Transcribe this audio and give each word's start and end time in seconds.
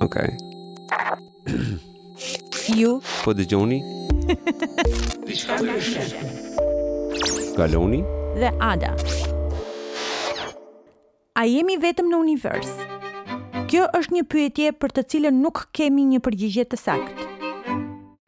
Ok. 0.00 0.16
Ju. 2.76 3.00
Po 3.24 3.32
dhe 3.32 3.44
gjoni. 3.46 3.82
Galoni. 7.56 8.04
Dhe 8.36 8.50
Ada. 8.60 8.94
A 11.36 11.44
jemi 11.44 11.76
vetëm 11.80 12.08
në 12.10 12.16
univers? 12.24 12.68
Kjo 13.70 13.84
është 13.98 14.14
një 14.16 14.22
pyetje 14.32 14.68
për 14.80 14.90
të 14.96 15.02
cilën 15.12 15.36
nuk 15.44 15.56
kemi 15.76 16.02
një 16.12 16.18
përgjigje 16.26 16.64
të 16.72 16.76
saktë. 16.82 17.20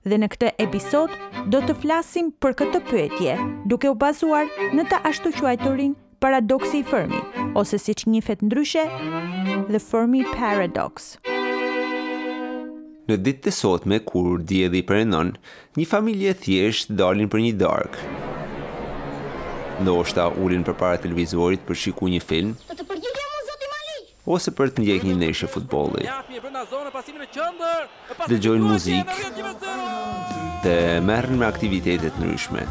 Dhe 0.08 0.16
në 0.18 0.28
këtë 0.34 0.48
episod 0.64 1.10
do 1.52 1.58
të 1.68 1.72
flasim 1.82 2.26
për 2.40 2.52
këtë 2.62 2.78
pyetje, 2.88 3.34
duke 3.68 3.92
u 3.92 3.94
bazuar 3.98 4.46
në 4.74 4.82
të 4.88 4.96
ashtu 5.10 5.28
quajturin 5.38 5.92
paradoksi 6.24 6.76
i 6.80 6.86
Fermi, 6.88 7.20
ose 7.56 7.78
siç 7.78 8.06
njihet 8.08 8.40
ndryshe, 8.44 8.84
the 9.68 9.78
Fermi 9.80 10.22
paradox. 10.32 11.16
Në 13.08 13.16
ditë 13.24 13.40
të 13.46 13.52
sotme, 13.56 13.96
kur 14.04 14.42
djedhi 14.50 14.82
për 14.88 14.98
enon, 15.06 15.28
një 15.80 15.84
familje 15.88 16.34
thjesht 16.44 16.90
dalin 16.98 17.30
për 17.32 17.40
një 17.40 17.52
dark. 17.62 17.94
Ndo 19.80 19.94
është 20.02 20.16
ta 20.18 20.26
ulin 20.44 20.66
për 20.66 20.76
para 20.82 20.98
televizorit 21.00 21.62
për 21.68 21.78
shiku 21.84 22.08
një 22.12 22.20
film, 22.28 22.50
ose 24.34 24.52
për 24.58 24.74
të 24.76 24.84
ndjek 24.84 25.06
një 25.08 25.14
neshe 25.22 25.48
futbolit. 25.48 26.04
Dhe 28.28 28.38
gjojnë 28.44 28.68
muzikë 28.74 29.18
dhe 30.68 30.76
merren 31.08 31.40
me 31.40 31.48
aktivitetet 31.48 32.20
nërishme. 32.20 32.66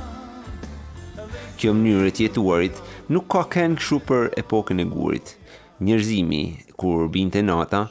Kjo 1.57 1.73
mënyrë 1.73 2.11
e 2.11 2.15
jetuarit 2.27 2.85
nuk 3.09 3.25
ka 3.33 3.41
kënë 3.55 3.81
këshu 3.81 3.99
për 4.11 4.29
epokën 4.43 4.85
e 4.85 4.91
gurit. 4.93 5.33
Njerëzimi, 5.87 6.43
kur 6.77 7.07
binte 7.13 7.41
nata, 7.49 7.87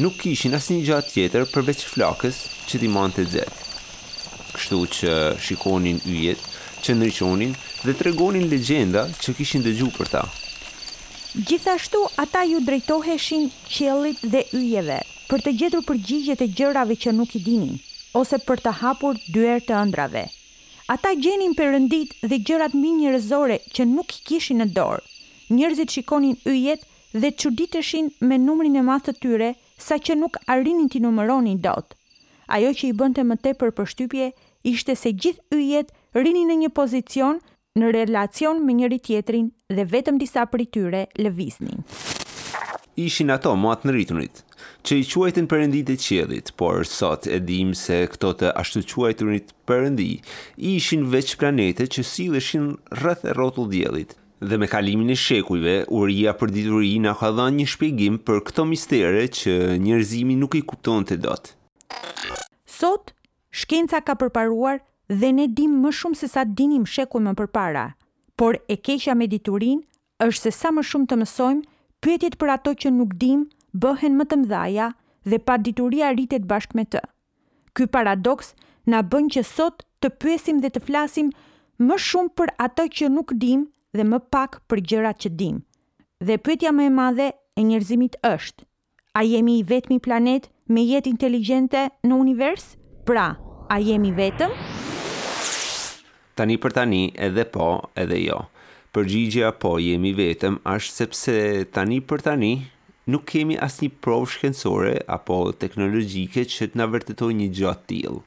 nuk 0.00 0.14
kishin 0.22 0.54
asë 0.56 0.72
një 0.78 0.84
gjatë 0.88 1.12
tjetër 1.12 1.44
përveç 1.52 1.82
flakës 1.88 2.36
që 2.68 2.78
ti 2.80 2.88
manë 2.88 3.14
të 3.16 3.24
dzetë. 3.28 3.68
Kështu 4.56 4.78
që 4.96 5.12
shikonin 5.44 5.98
yjet, 6.08 6.40
që 6.82 6.96
nërqonin 6.98 7.52
dhe 7.82 7.92
të 7.94 8.06
regonin 8.08 8.46
legjenda 8.50 9.04
që 9.22 9.34
kishin 9.38 9.64
dëgju 9.64 9.90
për 9.96 10.10
ta. 10.14 10.22
Gjithashtu 11.48 12.02
ata 12.20 12.42
ju 12.48 12.60
drejtoheshin 12.64 13.46
qelit 13.72 14.20
dhe 14.32 14.42
yjeve 14.58 14.98
për 15.30 15.40
të 15.44 15.54
gjetru 15.60 15.82
përgjigjet 15.88 16.42
e 16.44 16.48
gjërave 16.58 16.96
që 17.04 17.12
nuk 17.16 17.34
i 17.36 17.40
dinin, 17.44 17.78
ose 18.16 18.36
për 18.46 18.60
të 18.64 18.72
hapur 18.82 19.20
dyer 19.34 19.62
të 19.64 19.76
ëndrave. 19.80 20.26
Ata 20.92 21.14
gjenin 21.24 21.54
rëndit 21.56 22.16
dhe 22.28 22.38
gjërat 22.44 22.74
minjërëzore 22.76 23.58
që 23.72 23.86
nuk 23.88 24.12
i 24.12 24.20
kishin 24.28 24.60
në 24.60 24.66
dorë. 24.76 25.00
Njerëzit 25.52 25.92
shikonin 25.94 26.36
yjet 26.52 26.84
dhe 27.12 27.30
ditëshin 27.30 28.10
me 28.20 28.36
numrin 28.38 28.76
e 28.76 28.82
masë 28.82 29.04
të 29.08 29.14
tyre 29.24 29.50
të 29.56 29.61
sa 29.82 29.98
që 29.98 30.14
nuk 30.20 30.38
arrinin 30.52 30.88
t'i 30.92 31.02
numëroni 31.02 31.56
dot. 31.64 31.92
Ajo 32.54 32.70
që 32.78 32.90
i 32.90 32.96
bënte 33.00 33.24
më 33.26 33.38
tepër 33.46 33.72
për 33.76 33.90
shtypje, 33.94 34.30
ishte 34.70 34.96
se 34.98 35.12
gjithë 35.24 35.56
u 35.58 35.60
jetë 35.62 36.22
në 36.42 36.62
një 36.62 36.70
pozicion 36.76 37.40
në 37.80 37.88
relacion 37.98 38.60
me 38.66 38.74
njëri 38.76 38.98
tjetrin 39.00 39.50
dhe 39.74 39.84
vetëm 39.94 40.18
disa 40.20 40.44
për 40.46 40.60
i 40.60 40.66
tyre 40.74 41.02
lëvisnin. 41.18 41.82
Ishin 43.00 43.30
ato 43.32 43.54
matë 43.56 43.88
në 43.88 43.92
rritunit, 43.94 44.42
që 44.84 44.98
i 45.00 45.04
quajtën 45.10 45.46
përëndit 45.48 45.88
e 45.88 45.96
qedit, 45.96 46.52
por 46.60 46.84
sot 46.84 47.24
e 47.26 47.38
dim 47.40 47.72
se 47.74 48.02
këto 48.12 48.34
të 48.40 48.52
ashtu 48.60 48.82
quajtunit 48.90 49.54
përëndi, 49.66 50.20
ishin 50.76 51.08
veç 51.08 51.38
planete 51.40 51.88
që 51.88 52.04
si 52.04 52.28
lëshin 52.28 52.74
shin 52.74 52.98
rrëth 53.00 53.24
e 53.24 53.32
rotu 53.32 53.64
djelit, 53.72 54.12
dhe 54.50 54.56
me 54.58 54.66
kalimin 54.72 55.08
e 55.14 55.16
shekujve, 55.24 55.74
uria 55.98 56.32
për 56.40 56.50
diturinë 56.56 57.04
nga 57.06 57.12
ka 57.20 57.28
dhënë 57.38 57.58
një 57.60 57.66
shpjegim 57.72 58.16
për 58.28 58.40
këto 58.48 58.64
mistere 58.70 59.24
që 59.38 59.54
njerëzimi 59.86 60.36
nuk 60.42 60.56
i 60.58 60.62
kuptonte 60.72 61.18
të 61.24 61.34
Sot, 62.78 63.12
shkenca 63.62 64.00
ka 64.06 64.16
përparuar 64.22 64.80
dhe 65.20 65.30
ne 65.36 65.46
dim 65.58 65.76
më 65.84 65.92
shumë 65.98 66.18
se 66.22 66.28
sa 66.34 66.42
dinim 66.44 66.86
shekuj 66.94 67.22
më 67.26 67.34
përpara, 67.40 67.86
por 68.38 68.58
e 68.74 68.76
keqja 68.86 69.14
me 69.14 69.28
diturin 69.34 69.80
është 70.26 70.42
se 70.42 70.50
sa 70.58 70.72
më 70.74 70.82
shumë 70.90 71.06
të 71.10 71.18
mësojmë, 71.20 71.62
pyetjet 72.02 72.36
për 72.40 72.52
ato 72.56 72.72
që 72.82 72.90
nuk 72.98 73.14
dim 73.22 73.44
bëhen 73.84 74.16
më 74.18 74.24
të 74.30 74.36
mdhaja 74.42 74.88
dhe 75.30 75.38
pa 75.46 75.56
dituria 75.62 76.10
rritet 76.16 76.46
bashkë 76.50 76.78
me 76.78 76.84
të. 76.94 77.02
Ky 77.78 77.86
paradoks 77.94 78.52
na 78.90 79.02
bën 79.10 79.30
që 79.36 79.44
sot 79.52 79.86
të 80.02 80.10
pyesim 80.22 80.58
dhe 80.64 80.72
të 80.74 80.82
flasim 80.88 81.30
më 81.86 82.00
shumë 82.08 82.34
për 82.38 82.54
ato 82.66 82.88
që 82.98 83.12
nuk 83.14 83.36
dim 83.44 83.68
dhe 83.96 84.04
më 84.08 84.18
pak 84.32 84.60
për 84.68 84.80
gjërat 84.90 85.18
që 85.24 85.30
dim. 85.40 85.58
Dhe 86.24 86.36
pyetja 86.38 86.70
më 86.72 86.84
e 86.88 86.92
madhe 86.98 87.26
e 87.58 87.62
njerëzimit 87.66 88.16
është: 88.24 88.64
A 89.20 89.24
jemi 89.28 89.58
i 89.60 89.62
vetmi 89.68 89.98
planet 90.06 90.48
me 90.72 90.82
jetë 90.88 91.10
inteligjente 91.12 91.86
në 92.08 92.18
univers? 92.24 92.68
Pra, 93.08 93.26
a 93.68 93.76
jemi 93.80 94.12
vetëm? 94.16 94.54
Tani 96.38 96.56
për 96.62 96.72
tani, 96.78 97.02
edhe 97.28 97.44
po, 97.52 97.66
edhe 98.00 98.18
jo. 98.24 98.38
Përgjigjja 98.96 99.50
po, 99.60 99.74
jemi 99.80 100.12
vetëm, 100.16 100.58
është 100.64 100.94
sepse 101.00 101.34
tani 101.72 101.98
për 102.08 102.24
tani 102.28 102.52
nuk 103.12 103.26
kemi 103.32 103.56
asnjë 103.64 103.96
provë 104.04 104.28
shkencore 104.34 104.92
apo 105.16 105.38
teknologjike 105.62 106.44
që 106.52 106.70
të 106.72 106.78
na 106.80 106.86
vërtetojë 106.92 107.38
një 107.42 107.48
gjë 107.56 107.72
të 107.78 107.86
tillë 107.92 108.20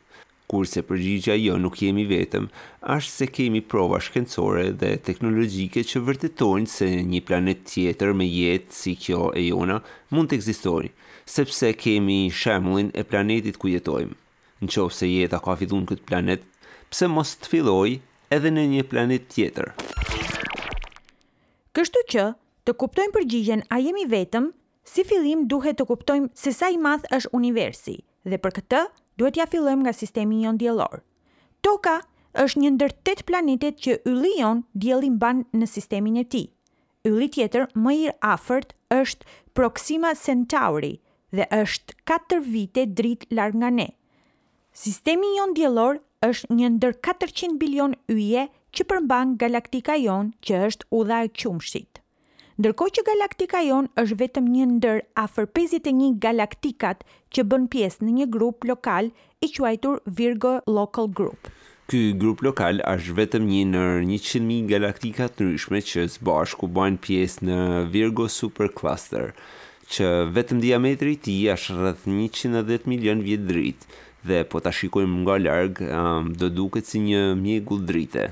kurse 0.47 0.81
përgjigja 0.87 1.35
jo 1.39 1.55
nuk 1.61 1.77
jemi 1.81 2.03
vetëm, 2.09 2.47
ashtë 2.95 3.11
se 3.13 3.27
kemi 3.37 3.61
prova 3.71 3.99
shkencore 4.05 4.67
dhe 4.81 4.91
teknologjike 5.07 5.83
që 5.91 6.01
vërtetojnë 6.09 6.71
se 6.73 6.89
një 7.13 7.21
planet 7.27 7.63
tjetër 7.71 8.13
me 8.19 8.27
jetë 8.29 8.77
si 8.79 8.93
kjo 9.01 9.31
e 9.37 9.45
jona 9.49 9.79
mund 10.13 10.31
të 10.31 10.39
egzistojnë, 10.39 10.91
sepse 11.37 11.71
kemi 11.81 12.19
shemullin 12.41 12.91
e 12.93 13.03
planetit 13.07 13.57
ku 13.61 13.71
jetojmë. 13.73 14.13
Në 14.61 14.71
qovë 14.71 14.97
se 14.99 15.07
jeta 15.11 15.41
ka 15.43 15.55
fidun 15.59 15.85
këtë 15.89 16.05
planet, 16.09 16.43
pse 16.93 17.09
mos 17.11 17.35
të 17.41 17.51
filloj 17.53 17.97
edhe 18.33 18.53
në 18.53 18.67
një 18.75 18.83
planet 18.91 19.27
tjetër. 19.33 19.73
Kështu 21.75 22.05
që 22.13 22.29
të 22.65 22.75
kuptojmë 22.81 23.13
përgjigjen 23.17 23.65
a 23.75 23.81
jemi 23.83 24.05
vetëm, 24.13 24.51
si 24.85 25.03
filim 25.03 25.47
duhet 25.49 25.79
të 25.79 25.89
kuptojmë 25.89 26.29
se 26.37 26.53
sa 26.53 26.69
i 26.71 26.77
math 26.79 27.09
është 27.13 27.33
universi, 27.39 27.97
dhe 28.23 28.37
për 28.41 28.55
këtë 28.59 28.83
duhet 29.17 29.37
ja 29.39 29.47
fillojmë 29.49 29.85
nga 29.87 29.93
sistemi 29.95 30.41
jon 30.43 30.57
diellor. 30.59 31.01
Toka 31.63 31.99
është 32.43 32.61
një 32.63 32.71
ndër 32.75 32.93
8 33.07 33.23
planetet 33.29 33.77
që 33.85 33.97
ylli 34.11 34.33
jon 34.41 34.63
dielli 34.73 35.09
mban 35.15 35.45
në 35.55 35.69
sistemin 35.71 36.19
e 36.21 36.25
tij. 36.25 36.47
Ylli 37.07 37.29
tjetër 37.31 37.67
më 37.77 37.91
i 38.01 38.05
afërt 38.33 38.73
është 38.99 39.29
Proxima 39.55 40.11
Centauri 40.21 40.93
dhe 41.35 41.47
është 41.61 41.95
4 42.11 42.41
vite 42.49 42.87
dritë 42.99 43.31
larg 43.39 43.55
nga 43.61 43.69
ne. 43.71 43.87
Sistemi 44.75 45.35
jon 45.37 45.53
diellor 45.57 46.01
është 46.27 46.49
një 46.59 46.69
ndër 46.77 46.97
400 47.07 47.55
bilion 47.61 47.93
yje 48.11 48.47
që 48.75 48.87
përmban 48.91 49.37
galaktika 49.39 49.95
jon 50.01 50.33
që 50.43 50.65
është 50.69 50.91
udha 50.99 51.21
e 51.23 51.29
qumshit 51.31 52.01
ndërkohë 52.55 52.91
që 52.95 53.01
galaktika 53.07 53.59
jon 53.67 53.87
është 53.99 54.15
vetëm 54.19 54.45
një 54.55 54.65
ndër 54.77 54.99
afër 55.19 55.47
51 55.59 56.11
galaktikat 56.23 57.01
që 57.35 57.43
bën 57.51 57.65
pjesë 57.73 58.05
në 58.05 58.11
një 58.19 58.27
grup 58.35 58.63
lokal 58.69 59.09
i 59.43 59.49
quajtur 59.57 59.97
Virgo 60.19 60.53
Local 60.71 61.09
Group. 61.17 61.49
Ky 61.91 62.13
grup 62.17 62.39
lokal 62.45 62.79
është 62.91 63.15
vetëm 63.19 63.49
një 63.51 63.59
në 63.73 63.81
100.000 64.05 64.69
galaktika 64.71 65.27
të 65.35 65.49
ndryshme 65.49 65.81
që 65.89 66.05
së 66.15 66.23
bashku 66.25 66.69
bëjnë 66.77 67.01
pjesë 67.03 67.47
në 67.49 67.57
Virgo 67.93 68.29
Supercluster, 68.31 69.33
që 69.91 70.07
vetëm 70.37 70.63
diametri 70.63 71.17
i 71.17 71.19
tij 71.27 71.49
është 71.57 71.75
rreth 71.81 72.07
110 72.09 72.87
milion 72.89 73.19
vjet 73.27 73.43
dritë 73.49 73.97
dhe 74.29 74.39
po 74.49 74.61
ta 74.65 74.71
shikojmë 74.73 75.19
nga 75.27 75.35
larg, 75.43 75.83
um, 75.85 76.31
do 76.39 76.47
duket 76.49 76.87
si 76.89 77.03
një 77.03 77.21
mjegull 77.37 77.83
drite. 77.85 78.31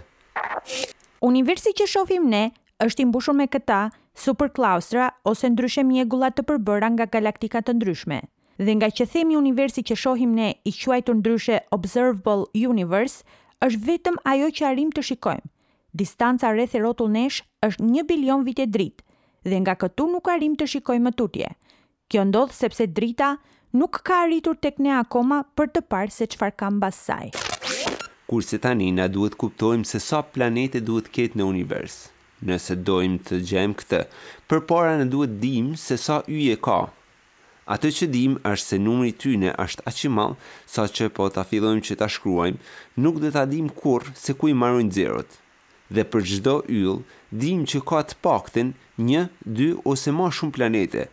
Universi 1.22 1.76
që 1.78 1.86
shohim 1.92 2.26
ne 2.32 2.46
është 2.84 3.04
i 3.04 3.10
mbushur 3.12 3.36
me 3.38 3.46
këta 3.52 3.82
superklaustra 4.16 5.12
ose 5.28 5.50
ndryshe 5.50 5.84
mjegulla 5.84 6.29
të 6.31 6.45
përbëra 6.50 6.89
nga 6.95 7.07
galaktika 7.15 7.62
të 7.62 7.74
ndryshme. 7.77 8.19
Dhe 8.62 8.74
nga 8.77 8.89
që 8.94 9.07
themi 9.10 9.36
universi 9.39 9.81
që 9.83 9.98
shohim 9.98 10.36
ne 10.38 10.54
i 10.63 10.71
quajtur 10.74 11.18
ndryshe 11.19 11.57
observable 11.77 12.45
universe, 12.74 13.24
është 13.65 13.81
vetëm 13.89 14.19
ajo 14.33 14.50
që 14.60 14.65
arrim 14.69 14.92
të 14.94 15.01
shikojmë. 15.10 15.50
Distanca 15.94 16.50
rreth 16.54 16.75
e 16.77 16.81
rrotull 16.81 17.12
nesh 17.15 17.42
është 17.65 17.86
1 17.89 18.07
bilion 18.10 18.42
vite 18.45 18.65
dritë 18.68 19.04
dhe 19.50 19.60
nga 19.63 19.75
këtu 19.80 20.06
nuk 20.13 20.27
arrim 20.33 20.54
të 20.57 20.68
shikojmë 20.74 21.12
tutje. 21.19 21.48
Kjo 22.09 22.24
ndodh 22.30 22.51
sepse 22.54 22.88
drita 22.98 23.33
nuk 23.74 24.01
ka 24.06 24.21
arritur 24.25 24.57
tek 24.62 24.80
ne 24.83 24.92
akoma 25.01 25.44
për 25.57 25.69
të 25.75 25.81
parë 25.94 26.13
se 26.18 26.27
çfarë 26.33 26.57
ka 26.62 26.69
basaj. 26.83 27.31
Kurse 28.30 28.57
tani 28.59 28.92
na 28.92 29.07
duhet 29.07 29.38
kuptojmë 29.39 29.86
se 29.86 30.00
sa 30.00 30.21
planete 30.33 30.81
duhet 30.81 31.07
ketë 31.13 31.38
në 31.39 31.45
univers 31.54 32.01
nëse 32.48 32.75
dojmë 32.88 33.22
të 33.28 33.38
gjemë 33.51 33.78
këtë. 33.81 34.00
Për 34.50 34.62
para 34.72 34.94
në 35.00 35.07
duhet 35.13 35.36
dim 35.44 35.72
se 35.84 35.98
sa 36.06 36.19
yje 36.31 36.57
ka. 36.66 36.78
Atë 37.75 37.92
që 37.98 38.10
dim 38.12 38.34
është 38.51 38.68
se 38.74 38.78
numri 38.86 39.13
tyne 39.24 39.54
është 39.63 39.86
aqimal, 39.92 40.36
sa 40.68 40.84
po 40.88 40.94
që 40.95 41.10
po 41.18 41.30
të 41.31 41.42
afilojmë 41.44 41.86
që 41.88 41.95
të 42.01 42.07
shkruajmë, 42.18 42.63
nuk 43.06 43.22
dhe 43.24 43.31
të 43.36 43.44
dim 43.54 43.69
kur 43.81 44.10
se 44.24 44.36
ku 44.36 44.50
i 44.51 44.54
marrojnë 44.63 44.92
zerot. 44.98 45.38
Dhe 45.94 46.04
për 46.12 46.22
gjdo 46.30 46.56
yll, 46.80 47.00
dim 47.44 47.63
që 47.69 47.80
ka 47.90 48.01
të 48.10 48.18
pakten 48.25 48.74
një, 48.98 49.22
dy 49.45 49.69
ose 49.92 50.12
ma 50.12 50.28
shumë 50.34 50.56
planete. 50.57 51.07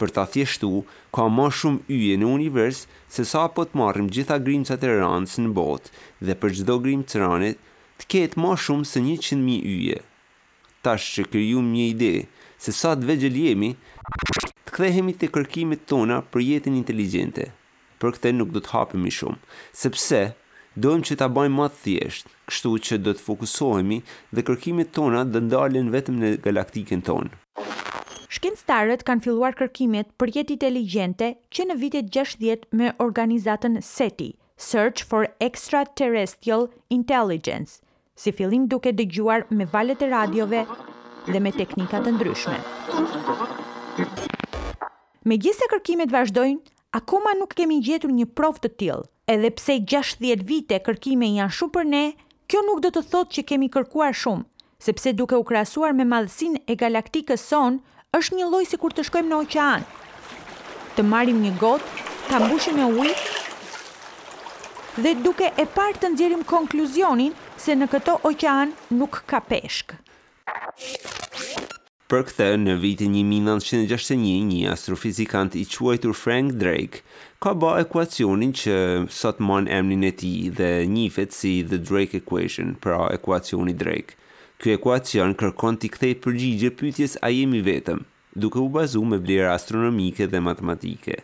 Për 0.00 0.10
të 0.10 0.24
thjeshtu, 0.32 0.70
ka 1.14 1.28
ma 1.30 1.50
shumë 1.54 1.84
yje 1.94 2.16
në 2.18 2.30
univers 2.36 2.80
se 3.14 3.26
sa 3.28 3.44
po 3.54 3.66
të 3.68 3.76
marrim 3.78 4.08
gjitha 4.10 4.40
grimës 4.42 4.72
e 4.74 4.78
rancë 4.96 5.44
në 5.44 5.52
botë 5.58 5.92
dhe 6.26 6.38
për 6.40 6.56
gjdo 6.60 6.78
grimcë 6.84 7.22
rane 7.22 7.52
të 8.00 8.08
ketë 8.14 8.40
ma 8.42 8.56
shumë 8.58 8.88
se 8.90 8.98
100.000 9.04 9.24
qëndëmi 9.28 9.60
yje 9.76 10.00
tash 10.84 11.06
që 11.16 11.22
kërjum 11.32 11.70
një 11.74 11.84
ide, 11.94 12.08
se 12.62 12.74
sa 12.76 12.92
të 12.98 13.08
vegjel 13.10 13.38
jemi, 13.46 13.70
të 14.64 14.76
kthehemi 14.76 15.14
të 15.18 15.30
kërkimit 15.34 15.84
tona 15.90 16.20
për 16.32 16.42
jetin 16.48 16.76
inteligente. 16.80 17.46
Për 18.00 18.16
këte 18.18 18.32
nuk 18.36 18.50
do 18.52 18.60
të 18.62 18.74
hapemi 18.74 19.12
shumë, 19.16 19.38
sepse 19.82 20.20
dojmë 20.84 21.06
që 21.08 21.16
ta 21.22 21.28
bajmë 21.36 21.56
matë 21.56 21.80
thjeshtë, 21.86 22.32
kështu 22.50 22.72
që 22.88 22.98
do 23.06 23.14
të 23.16 23.24
fokusohemi 23.24 23.98
dhe 24.34 24.44
kërkimit 24.48 24.92
tona 24.96 25.22
dhe 25.32 25.40
ndalen 25.48 25.88
vetëm 25.94 26.20
në 26.24 26.32
galaktikën 26.46 27.04
tonë. 27.08 27.30
Shkencëtarët 28.34 29.04
kanë 29.06 29.22
filluar 29.24 29.54
kërkimit 29.56 30.10
për 30.20 30.32
jetë 30.38 30.56
inteligjente 30.58 31.30
që 31.54 31.68
në 31.70 31.76
vitet 31.80 32.10
60 32.16 32.66
me 32.80 32.90
organizatën 33.06 33.78
SETI, 33.80 34.32
Search 34.58 35.00
for 35.06 35.30
Extraterrestrial 35.46 36.68
Intelligence, 36.90 37.80
si 38.16 38.32
fillim 38.32 38.66
duke 38.68 38.92
dëgjuar 38.94 39.44
me 39.50 39.66
valet 39.66 40.02
e 40.02 40.08
radiove 40.10 40.62
dhe 41.26 41.40
me 41.40 41.50
teknikat 41.52 42.04
të 42.06 42.12
ndryshme. 42.14 42.56
Me 45.28 45.38
gjithse 45.40 45.66
kërkimet 45.72 46.12
vazhdojnë, 46.12 46.60
akoma 46.98 47.32
nuk 47.38 47.54
kemi 47.58 47.80
gjetur 47.82 48.12
një 48.12 48.28
prof 48.38 48.60
të 48.62 48.70
tilë, 48.78 49.04
edhe 49.34 49.50
pse 49.58 49.78
60 49.82 50.44
vite 50.46 50.78
kërkime 50.86 51.30
janë 51.40 51.56
shumë 51.58 51.74
për 51.76 51.88
ne, 51.94 52.04
kjo 52.46 52.62
nuk 52.68 52.84
do 52.84 52.92
të 52.94 53.02
thotë 53.10 53.38
që 53.38 53.46
kemi 53.50 53.70
kërkuar 53.74 54.14
shumë, 54.22 54.44
sepse 54.86 55.14
duke 55.18 55.34
u 55.40 55.44
krasuar 55.48 55.96
me 55.96 56.06
madhësin 56.06 56.58
e 56.70 56.76
galaktikës 56.78 57.48
sonë, 57.50 57.80
është 58.14 58.36
një 58.38 58.50
loj 58.52 58.64
si 58.70 58.78
kur 58.78 58.92
të 58.94 59.08
shkojmë 59.08 59.30
në 59.32 59.40
oqean. 59.42 59.86
Të 60.94 61.02
marim 61.10 61.40
një 61.42 61.56
gotë, 61.58 62.10
të 62.28 62.44
mbushim 62.44 62.78
e 62.78 62.86
ujtë, 62.92 63.32
dhe 65.02 65.14
duke 65.24 65.48
e 65.58 65.64
partë 65.74 66.04
të 66.04 66.10
nxjerim 66.12 66.44
konkluzionin, 66.46 67.32
se 67.64 67.74
në 67.80 67.86
këto 67.94 68.18
okean 68.28 68.74
nuk 68.92 69.22
ka 69.30 69.38
peshk. 69.50 69.94
Për 72.12 72.24
këthe, 72.28 72.48
në 72.60 72.74
vitin 72.82 73.14
1961, 73.16 74.50
një 74.50 74.66
astrofizikant 74.74 75.56
i 75.56 75.62
quajtur 75.64 76.12
Frank 76.14 76.58
Drake 76.60 77.00
ka 77.42 77.54
ba 77.56 77.78
ekuacionin 77.80 78.52
që 78.56 78.76
sot 79.20 79.40
mon 79.40 79.68
emnin 79.78 80.04
e 80.04 80.12
ti 80.22 80.34
dhe 80.60 80.68
njifet 80.96 81.32
si 81.38 81.54
The 81.70 81.80
Drake 81.88 82.20
Equation, 82.20 82.74
pra 82.84 83.00
ekuacioni 83.16 83.72
Drake. 83.84 84.12
Kjo 84.60 84.76
ekuacion 84.76 85.32
kërkon 85.40 85.80
t'i 85.80 85.90
kthej 85.94 86.14
përgjigje 86.26 86.74
pytjes 86.80 87.16
a 87.24 87.32
jemi 87.32 87.64
vetëm, 87.66 88.04
duke 88.40 88.60
u 88.60 88.68
bazu 88.76 89.02
me 89.08 89.18
blera 89.24 89.56
astronomike 89.56 90.28
dhe 90.30 90.40
matematike 90.44 91.22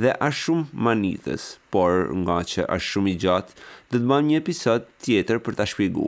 dhe 0.00 0.12
është 0.20 0.44
shumë 0.44 0.82
manithës, 0.86 1.42
por 1.74 2.08
nga 2.24 2.36
që 2.52 2.64
është 2.76 2.88
shumë 2.88 3.12
i 3.12 3.16
gjatë, 3.24 3.56
dhe 3.90 4.00
të 4.00 4.08
bëjmë 4.10 4.28
një 4.30 4.40
episod 4.42 4.86
tjetër 5.04 5.40
për 5.44 5.58
ta 5.58 5.66
shpjegu. 5.68 6.06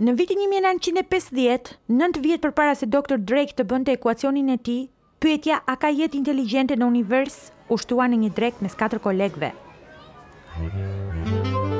Në 0.00 0.14
vitin 0.16 0.40
1950, 0.48 1.74
nëntë 2.00 2.22
vjet 2.24 2.42
për 2.44 2.54
para 2.56 2.74
se 2.76 2.88
Dr. 2.88 3.18
Drake 3.20 3.56
të 3.58 3.66
bënte 3.68 3.92
ekuacionin 3.96 4.48
e 4.52 4.56
ti, 4.58 4.78
pyetja 5.20 5.60
a 5.68 5.74
ka 5.76 5.90
jetë 5.92 6.16
inteligjente 6.16 6.76
në 6.76 6.88
univers 6.88 7.36
u 7.68 7.76
shtua 7.80 8.06
në 8.08 8.22
një 8.22 8.30
Drake 8.38 8.64
mes 8.64 8.76
4 8.80 9.00
kolegve. 9.04 9.52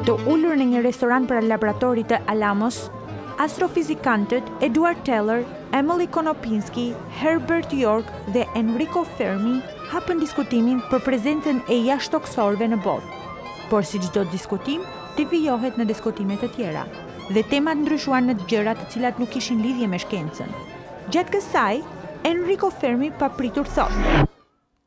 Të 0.04 0.16
ullur 0.28 0.56
në 0.56 0.66
një 0.74 0.84
restoran 0.84 1.26
për 1.30 1.48
laboratorit 1.48 2.10
të 2.12 2.20
Alamos, 2.32 2.88
astrofizikantët 3.40 4.44
Eduard 4.68 5.00
Teller, 5.08 5.44
Emily 5.72 6.06
Konopinski, 6.06 6.90
Herbert 7.22 7.72
York 7.72 8.08
dhe 8.36 8.44
Enrico 8.58 9.06
Fermi 9.16 9.60
hapën 9.90 10.20
diskutimin 10.22 10.78
për 10.90 11.00
prezencën 11.02 11.58
e 11.66 11.76
jashtoksorve 11.88 12.68
në 12.70 12.76
botë. 12.84 13.22
Por 13.70 13.84
si 13.86 13.98
të 14.02 14.22
diskutim, 14.30 14.84
të 15.16 15.24
vijohet 15.32 15.78
në 15.78 15.86
diskutimet 15.90 16.42
të 16.44 16.50
tjera, 16.54 16.84
dhe 17.34 17.42
temat 17.50 17.78
ndryshuan 17.82 18.28
në 18.30 18.36
të 18.40 18.46
gjërat 18.52 18.78
të 18.84 18.88
cilat 18.92 19.18
nuk 19.22 19.34
ishin 19.40 19.60
lidhje 19.64 19.88
me 19.90 19.98
shkencën. 19.98 20.52
Gjatë 21.10 21.34
kësaj, 21.34 21.80
Enrico 22.30 22.70
Fermi 22.70 23.10
pa 23.18 23.28
pritur 23.34 23.66
thot. 23.66 24.26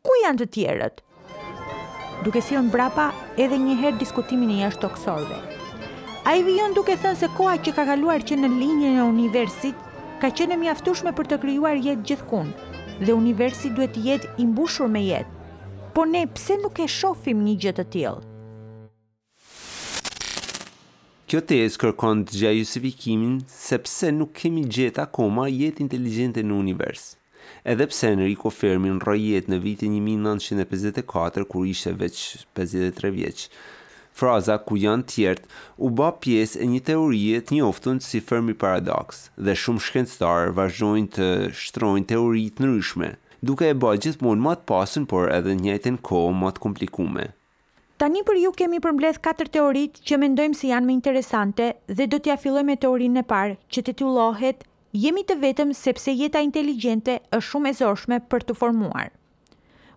Ku 0.04 0.16
janë 0.24 0.42
të 0.46 0.50
tjerët? 0.56 1.04
Duke 2.24 2.40
si 2.42 2.56
në 2.56 2.70
brapa 2.72 3.10
edhe 3.36 3.60
njëherë 3.60 4.00
diskutimin 4.00 4.54
e 4.56 4.62
jashtë 4.64 4.86
toksorve. 4.86 5.42
A 6.24 6.38
i 6.40 6.44
vijon 6.48 6.76
duke 6.78 6.96
thënë 6.96 7.20
se 7.20 7.28
koha 7.38 7.58
që 7.60 7.76
ka 7.76 7.84
kaluar 7.92 8.24
që 8.24 8.38
në 8.40 8.52
linjën 8.60 9.02
e 9.02 9.08
universit, 9.10 9.88
ka 10.24 10.32
qenë 10.32 10.56
mjaftushme 10.64 11.12
për 11.18 11.32
të 11.34 11.40
kryuar 11.44 11.76
jetë 11.88 12.08
gjithkunë, 12.12 12.56
dhe 13.02 13.14
universi 13.14 13.72
duhet 13.74 13.96
të 13.96 14.04
jetë 14.08 14.34
i 14.42 14.46
mbushur 14.50 14.90
me 14.92 15.02
jetë. 15.02 15.32
Po 15.96 16.06
ne 16.10 16.24
pse 16.36 16.58
nuk 16.62 16.80
e 16.84 16.88
shohim 16.90 17.42
një 17.48 17.56
gjë 17.64 17.74
të 17.80 17.86
tillë? 17.96 18.22
Kjo 21.30 21.40
tezë 21.50 21.80
kërkon 21.82 22.24
të 22.30 22.38
gjaj 22.44 22.54
justifikimin 22.60 23.38
sepse 23.50 24.12
nuk 24.14 24.34
kemi 24.38 24.66
gjetë 24.78 25.02
akoma 25.08 25.48
jetë 25.50 25.82
inteligente 25.88 26.44
në 26.46 26.58
univers. 26.66 27.14
Edhe 27.68 27.88
pse 27.90 28.12
Enrico 28.14 28.52
Fermi 28.54 28.92
në 28.94 29.02
rojet 29.08 29.48
në 29.50 29.58
vitin 29.64 29.96
1954, 30.06 31.46
kur 31.50 31.66
ishte 31.70 31.94
veç 32.00 32.20
53 32.58 33.10
vjeqë, 33.18 33.50
fraza 34.14 34.58
ku 34.62 34.78
janë 34.80 35.06
tjertë 35.10 35.62
u 35.84 35.90
ba 35.98 36.12
pjesë 36.24 36.62
e 36.64 36.68
një 36.74 36.82
teorie 36.92 37.40
të 37.44 37.58
njoftun 37.60 38.00
si 38.06 38.22
Fermi 38.22 38.56
Paradox 38.66 39.26
dhe 39.38 39.56
shumë 39.64 39.84
shkencëtarë 39.88 40.54
vazhdojnë 40.58 41.12
të 41.18 41.28
shtrojnë 41.64 42.10
teoritë 42.14 42.64
në 42.66 42.72
ryshme, 42.74 43.12
duke 43.42 43.70
e 43.74 43.78
ba 43.86 43.94
gjithmonë 44.06 44.46
më 44.48 44.56
të 44.62 44.68
pasën, 44.72 45.08
por 45.12 45.32
edhe 45.38 45.56
njëjtën 45.62 45.98
kohë 46.10 46.36
më 46.44 46.54
të 46.58 46.64
komplikume. 46.68 47.28
Tani 48.02 48.22
për 48.28 48.40
ju 48.44 48.52
kemi 48.58 48.80
përmbledh 48.84 49.20
4 49.24 49.50
teoritë 49.56 50.04
që 50.08 50.18
mendojmë 50.20 50.60
se 50.60 50.70
janë 50.72 50.88
më 50.90 50.94
interesante 50.98 51.68
dhe 51.88 52.08
do 52.12 52.20
t'ja 52.20 52.38
fillojmë 52.42 52.72
me 52.74 52.78
teorinë 52.86 53.22
e 53.22 53.28
parë 53.34 53.58
që 53.74 53.84
titullohet 53.90 54.70
Jemi 54.94 55.24
të 55.26 55.40
vetëm 55.42 55.72
sepse 55.74 56.12
jeta 56.14 56.38
inteligjente 56.46 57.16
është 57.34 57.48
shumë 57.48 57.70
e 57.72 57.78
zorshme 57.80 58.18
për 58.30 58.44
të 58.46 58.56
formuar. 58.60 59.08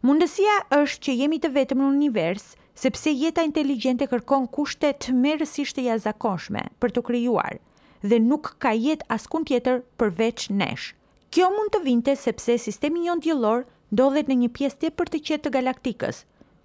Mundësia 0.01 0.55
është 0.79 1.03
që 1.07 1.17
jemi 1.19 1.39
të 1.43 1.51
vetëm 1.53 1.83
në 1.83 1.89
univers, 1.91 2.47
sepse 2.76 3.11
jeta 3.17 3.43
inteligjente 3.44 4.06
kërkon 4.11 4.46
kushte 4.52 4.90
të 5.05 5.14
mërësisht 5.17 5.78
e 5.81 5.87
jazakoshme 5.88 6.62
për 6.82 6.93
të 6.93 7.02
kryuar 7.08 7.56
dhe 8.11 8.19
nuk 8.20 8.52
ka 8.62 8.75
jet 8.76 9.02
askun 9.17 9.44
tjetër 9.49 9.81
përveç 10.00 10.50
nesh. 10.52 10.93
Kjo 11.32 11.49
mund 11.52 11.73
të 11.75 11.81
vinte 11.87 12.14
sepse 12.20 12.58
sistemi 12.67 13.06
jon 13.08 13.23
djelor 13.25 13.64
ndodhet 13.94 14.28
në 14.31 14.37
një 14.43 14.50
pjesë 14.58 14.81
të 14.84 14.90
për 14.99 15.11
të 15.12 15.21
qetë 15.28 15.45
të 15.47 15.54
galaktikës, 15.56 16.21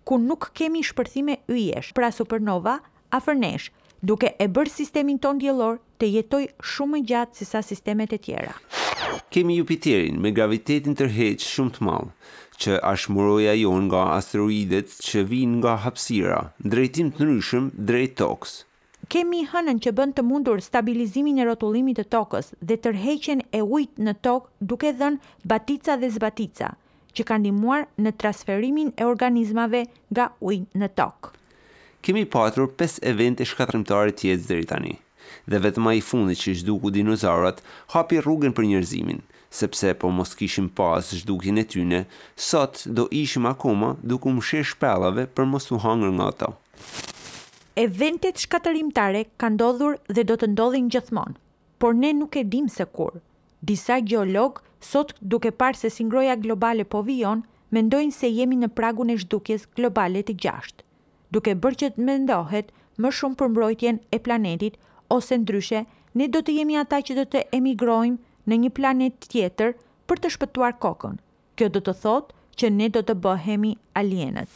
ku 0.07 0.19
nuk 0.19 0.49
kemi 0.57 0.83
shpërthime 0.85 1.37
ujesh, 1.51 1.91
pra 1.97 2.11
supernova, 2.13 2.79
afër 3.15 3.37
nesh, 3.39 3.71
duke 4.01 4.33
e 4.41 4.47
bërë 4.49 4.73
sistemin 4.73 5.19
ton 5.21 5.39
djelor 5.41 5.79
të 6.01 6.11
jetoj 6.17 6.43
shumë 6.59 7.01
gjatë 7.09 7.39
sisa 7.41 7.61
sa 7.61 7.67
sistemet 7.67 8.13
e 8.13 8.19
tjera. 8.19 8.55
Kemi 9.31 9.57
Jupiterin 9.61 10.19
me 10.21 10.31
gravitetin 10.35 10.97
tërheqë 10.99 11.45
shumë 11.47 11.77
të 11.77 11.85
malë 11.87 12.09
që 12.61 12.75
ashmuroja 12.91 13.53
jonë 13.57 13.87
nga 13.89 14.01
asteroidet 14.19 14.93
që 15.07 15.23
vinë 15.31 15.61
nga 15.61 15.73
hapsira, 15.85 16.37
drejtim 16.73 17.09
të 17.15 17.25
nëryshëm 17.25 17.69
drejt 17.89 18.15
tokës. 18.21 18.53
Kemi 19.11 19.41
hënën 19.51 19.79
që 19.83 19.91
bënd 19.97 20.15
të 20.15 20.23
mundur 20.27 20.61
stabilizimin 20.63 21.41
e 21.41 21.47
rotullimit 21.49 21.97
të 21.99 22.05
tokës 22.13 22.51
dhe 22.61 22.77
tërheqen 22.85 23.41
e 23.57 23.61
ujtë 23.77 24.05
në 24.05 24.13
tokë 24.27 24.67
duke 24.71 24.91
dhenë 24.99 25.33
batica 25.53 25.97
dhe 26.01 26.11
zbatica, 26.15 26.69
që 27.15 27.25
kanë 27.31 27.47
dimuar 27.49 27.87
në 28.05 28.13
transferimin 28.23 28.93
e 29.01 29.09
organizmave 29.11 29.81
nga 30.13 30.29
ujtë 30.51 30.81
në 30.83 30.91
tokë. 31.01 31.33
Kemi 32.05 32.25
patur 32.33 32.69
5 32.83 33.01
event 33.11 33.41
e 33.43 33.49
shkatrimtare 33.49 34.13
tjetës 34.13 34.47
dhe 34.47 34.61
rritani, 34.61 34.95
dhe 35.49 35.63
vetëma 35.65 35.97
i 35.97 36.07
fundi 36.11 36.37
që 36.39 36.55
ishduku 36.55 36.93
dinozarat 36.95 37.61
hapi 37.97 38.21
rrugën 38.23 38.53
për 38.57 38.69
njerëzimin 38.73 39.21
sepse 39.51 39.91
po 39.99 40.07
mos 40.09 40.33
kishim 40.39 40.69
pas 40.71 41.11
zhdukin 41.19 41.57
e 41.57 41.63
tyne, 41.67 41.99
sot 42.49 42.87
do 42.95 43.03
ishim 43.11 43.45
akoma 43.51 43.89
duke 44.09 44.29
më 44.31 44.43
shesh 44.49 44.71
shpelave 44.75 45.27
për 45.35 45.45
mos 45.51 45.67
u 45.71 45.77
hangër 45.83 46.11
nga 46.17 46.27
ta. 46.39 46.49
Eventet 47.83 48.37
shkatarimtare 48.43 49.25
ka 49.39 49.49
ndodhur 49.51 49.99
dhe 50.15 50.23
do 50.29 50.35
të 50.37 50.47
ndodhin 50.53 50.89
gjithmon, 50.93 51.35
por 51.79 51.93
ne 51.95 52.13
nuk 52.13 52.35
e 52.35 52.43
dim 52.43 52.67
se 52.67 52.85
kur. 52.95 53.19
Disa 53.61 53.99
geologë, 53.99 54.63
sot 54.91 55.13
duke 55.21 55.51
parë 55.61 55.79
se 55.83 55.89
singroja 55.97 56.35
globale 56.35 56.85
po 56.87 57.03
vion, 57.07 57.43
mendojnë 57.75 58.15
se 58.15 58.31
jemi 58.31 58.57
në 58.59 58.71
pragun 58.77 59.11
e 59.13 59.17
zhdukjes 59.21 59.67
globale 59.77 60.23
të 60.23 60.35
gjasht. 60.43 60.83
Duke 61.31 61.53
bërë 61.55 61.79
që 61.81 61.87
të 61.95 62.07
mendohet 62.07 62.71
më 62.99 63.11
shumë 63.17 63.37
për 63.39 63.51
mbrojtjen 63.53 63.99
e 64.15 64.19
planetit, 64.19 64.73
ose 65.15 65.37
ndryshe, 65.43 65.85
ne 66.19 66.25
do 66.27 66.39
të 66.43 66.57
jemi 66.59 66.75
ata 66.81 66.99
që 67.07 67.17
do 67.19 67.23
të 67.33 67.45
emigrojmë 67.55 68.19
në 68.49 68.57
një 68.65 68.69
planet 68.77 69.19
tjetër 69.29 69.73
për 70.09 70.21
të 70.23 70.31
shpëtuar 70.37 70.77
kokën. 70.83 71.17
Kjo 71.57 71.67
do 71.69 71.81
të 71.83 71.93
thotë 72.03 72.37
që 72.59 72.71
ne 72.77 72.87
do 72.93 73.01
të 73.05 73.15
bëhemi 73.23 73.73
alienët. 73.97 74.51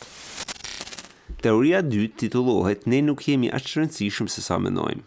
Teoria 1.46 1.82
2 1.86 2.08
titullohet 2.22 2.86
Ne 2.90 3.00
nuk 3.06 3.26
jemi 3.28 3.52
aq 3.54 3.66
të 3.66 3.80
rëndësishëm 3.80 4.30
se 4.36 4.42
sa 4.46 4.58
mendojmë. 4.60 5.04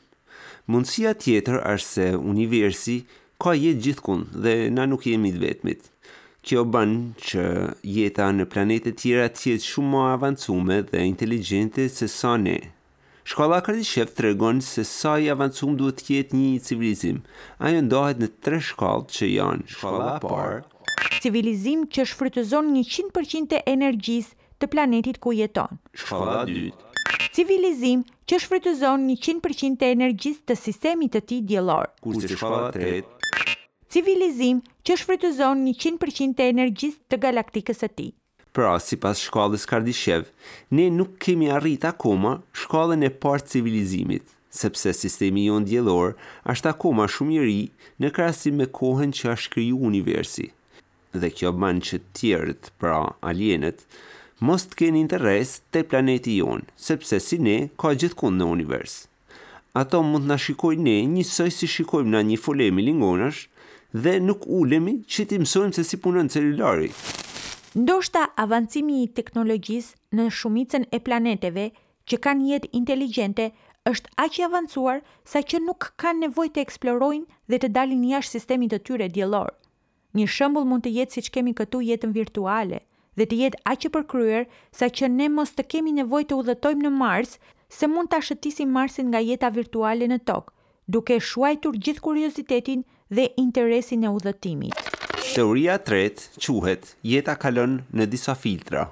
Mundësia 0.68 1.14
tjetër 1.18 1.60
është 1.74 1.88
se 1.90 2.06
universi 2.30 2.96
ka 3.42 3.54
jetë 3.56 3.82
gjithkund 3.86 4.36
dhe 4.44 4.56
na 4.74 4.84
nuk 4.90 5.06
jemi 5.08 5.32
të 5.34 5.40
vetmit. 5.42 5.80
Kjo 6.46 6.62
banë 6.72 7.24
që 7.28 7.44
jeta 7.96 8.28
në 8.32 8.46
planetet 8.52 8.98
tjera 9.02 9.28
të 9.32 9.54
jetë 9.54 9.68
shumë 9.70 9.90
më 9.96 10.04
avancuar 10.14 10.84
dhe 10.90 11.02
inteligjente 11.10 11.88
se 11.90 12.06
sa 12.08 12.36
ne, 12.40 12.58
Shkolla 13.28 13.58
Kardishev 13.60 14.08
të 14.16 14.24
regon 14.24 14.62
se 14.64 14.80
sa 14.88 15.18
i 15.20 15.26
avancum 15.28 15.74
duhet 15.76 15.98
të 16.00 16.14
jetë 16.14 16.38
një 16.38 16.60
civilizim. 16.64 17.16
Ajo 17.68 17.82
ndohet 17.84 18.20
në 18.22 18.28
tre 18.46 18.60
shkollë 18.70 19.12
që 19.16 19.26
janë 19.34 19.66
shkolla 19.74 20.14
parë, 20.22 20.54
civilizim 21.20 21.82
që 21.92 22.06
shfrytëzon 22.14 22.70
100% 22.78 23.56
e 23.58 23.60
energjisë 23.74 24.32
të 24.62 24.68
planetit 24.74 25.18
ku 25.26 25.34
jeton. 25.42 25.76
Shkolla 26.04 26.38
dytë. 26.48 27.28
Civilizim 27.36 28.06
që 28.30 28.38
shfrytëzon 28.46 29.04
100% 29.28 29.84
e 29.90 29.92
energjisë 29.98 30.42
të 30.48 30.56
sistemit 30.62 31.12
të 31.18 31.22
tij 31.28 31.42
diellor. 31.50 31.92
Kurse 32.06 32.32
shkolla 32.32 32.70
tretë. 32.72 33.60
Civilizim 33.92 34.64
që 34.88 34.96
shfrytëzon 35.02 35.66
100% 35.76 36.42
e 36.48 36.48
energjisë 36.56 37.02
të 37.12 37.20
galaktikës 37.26 37.84
së 37.84 37.90
tij. 38.00 38.10
Pra, 38.52 38.78
si 38.80 38.96
pas 38.96 39.18
shkollës 39.20 39.66
Kardishev, 39.68 40.24
ne 40.72 40.86
nuk 40.90 41.18
kemi 41.20 41.50
arrit 41.52 41.82
akoma 41.84 42.30
shkallën 42.60 43.04
e 43.04 43.10
partë 43.22 43.50
civilizimit, 43.54 44.24
sepse 44.60 44.92
sistemi 44.96 45.44
jonë 45.50 45.68
djelor 45.68 46.14
është 46.52 46.70
akoma 46.72 47.06
shumë 47.14 47.34
i 47.36 47.42
ri 47.44 47.58
në 48.00 48.10
krasim 48.16 48.56
me 48.62 48.66
kohën 48.78 49.12
që 49.18 49.30
është 49.34 49.52
kriju 49.54 49.82
universi. 49.90 50.46
Dhe 51.20 51.30
kjo 51.36 51.52
ban 51.60 51.82
që 51.88 52.00
tjerët, 52.16 52.72
pra 52.80 52.96
alienet, 53.30 53.84
mos 54.40 54.64
të 54.70 54.80
kenë 54.80 55.02
interes 55.04 55.52
të 55.74 55.84
planeti 55.90 56.38
jonë, 56.40 56.64
sepse 56.88 57.20
si 57.28 57.40
ne 57.44 57.58
ka 57.80 57.92
gjithkund 58.00 58.40
në 58.40 58.48
univers. 58.56 58.96
Ato 59.82 60.00
mund 60.02 60.24
të 60.30 60.40
shikoj 60.46 60.74
ne 60.88 60.96
njësoj 61.14 61.52
si 61.58 61.68
shikojmë 61.76 62.14
na 62.16 62.24
një 62.30 62.40
folemi 62.46 62.82
lingonash 62.88 63.44
dhe 63.92 64.16
nuk 64.24 64.48
ulemi 64.60 64.96
që 65.04 65.28
ti 65.30 65.36
mësojmë 65.44 65.76
se 65.78 65.84
si 65.92 66.00
punën 66.04 66.32
celulari. 66.32 66.88
Ndoshta 67.78 68.20
avancimi 68.42 68.94
i 69.04 69.08
teknologjisë 69.14 70.16
në 70.18 70.24
shumicën 70.34 70.86
e 70.96 70.98
planeteve 71.08 71.66
që 72.10 72.18
kanë 72.24 72.46
jetë 72.50 72.70
inteligjente 72.78 73.44
është 73.90 74.10
aq 74.24 74.38
i 74.40 74.44
avancuar 74.48 75.04
sa 75.32 75.42
që 75.52 75.60
nuk 75.66 75.86
kanë 76.02 76.22
nevojë 76.24 76.52
të 76.56 76.62
eksplorojnë 76.64 77.38
dhe 77.54 77.60
të 77.64 77.70
dalin 77.76 78.02
jashtë 78.10 78.34
sistemit 78.34 78.74
të 78.74 78.80
tyre 78.88 79.08
diellor. 79.14 79.52
Një 80.18 80.26
shembull 80.34 80.66
mund 80.72 80.88
të 80.88 80.92
jetë 80.96 81.18
siç 81.20 81.30
kemi 81.36 81.54
këtu 81.62 81.84
jetën 81.92 82.16
virtuale 82.18 82.82
dhe 83.20 83.28
të 83.30 83.40
jetë 83.44 83.62
aq 83.74 83.86
e 83.86 83.94
përkryer 83.98 84.50
sa 84.80 84.90
që 85.00 85.12
ne 85.20 85.30
mos 85.38 85.54
të 85.54 85.68
kemi 85.76 85.94
nevojë 86.00 86.30
të 86.32 86.40
udhëtojmë 86.42 86.88
në 86.88 86.94
Mars, 86.98 87.36
se 87.76 87.86
mund 87.94 88.10
ta 88.10 88.18
shëtisim 88.26 88.74
Marsin 88.74 89.12
nga 89.14 89.22
jeta 89.30 89.54
virtuale 89.54 90.10
në 90.10 90.24
tokë, 90.26 90.50
duke 90.96 91.20
shuajtur 91.30 91.78
gjithë 91.78 92.06
kuriozitetin 92.10 92.82
dhe 93.14 93.30
interesin 93.46 94.02
e 94.02 94.10
udhëtimit. 94.18 94.96
Teoria 95.28 95.76
tretë 95.76 96.40
quhet 96.40 96.94
jeta 97.04 97.34
kalon 97.38 97.74
në 97.94 98.06
disa 98.10 98.32
filtra. 98.34 98.86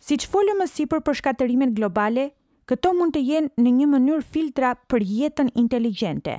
Si 0.00 0.16
që 0.16 0.30
folë 0.32 0.54
më 0.60 0.66
sipër 0.70 1.02
për 1.04 1.18
shkaterimet 1.20 1.74
globale, 1.76 2.30
këto 2.68 2.94
mund 2.96 3.12
të 3.14 3.20
jenë 3.26 3.50
në 3.62 3.72
një 3.80 3.88
mënyrë 3.92 4.24
filtra 4.34 4.70
për 4.88 5.04
jetën 5.06 5.50
inteligente. 5.54 6.38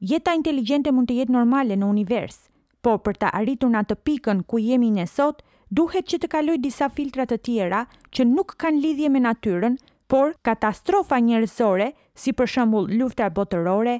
Jeta 0.00 0.36
inteligente 0.38 0.94
mund 0.94 1.10
të 1.10 1.18
jetë 1.18 1.34
normale 1.34 1.74
në 1.76 1.90
univers, 1.90 2.38
po 2.80 2.94
për 3.02 3.18
të 3.20 3.32
arritur 3.40 3.74
në 3.74 3.82
atë 3.82 3.98
pikën 4.06 4.44
ku 4.46 4.62
jemi 4.62 4.92
në 4.94 5.08
sot, 5.10 5.42
duhet 5.74 6.06
që 6.08 6.22
të 6.24 6.30
kaloj 6.36 6.56
disa 6.62 6.88
filtra 6.94 7.26
të 7.28 7.40
tjera 7.48 7.82
që 8.14 8.24
nuk 8.30 8.54
kanë 8.62 8.80
lidhje 8.86 9.10
me 9.16 9.22
natyrën, 9.26 9.80
por 10.06 10.32
katastrofa 10.46 11.18
njërësore, 11.20 11.90
si 12.14 12.32
për 12.38 12.46
shambull 12.54 12.88
lufta 13.02 13.28
botërore, 13.34 13.98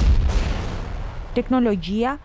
teknologjia, 1.34 2.16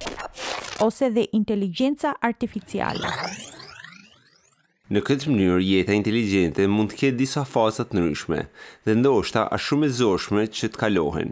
ose 0.81 1.09
dhe 1.13 1.25
inteligjenca 1.37 2.13
artificiale. 2.23 3.09
Në 4.93 5.01
këtë 5.07 5.31
mënyrë, 5.31 5.61
jeta 5.65 5.95
inteligjente 5.95 6.65
mund 6.69 6.91
të 6.91 6.99
ketë 7.01 7.17
disa 7.19 7.43
fazat 7.47 7.89
të 7.91 7.97
ndryshme, 8.01 8.43
dhe 8.85 8.95
ndoshta 8.99 9.45
është 9.55 9.67
shumë 9.67 9.87
e 9.89 9.93
zorshme 9.99 10.43
që 10.59 10.69
të 10.69 10.81
kalohen. 10.81 11.31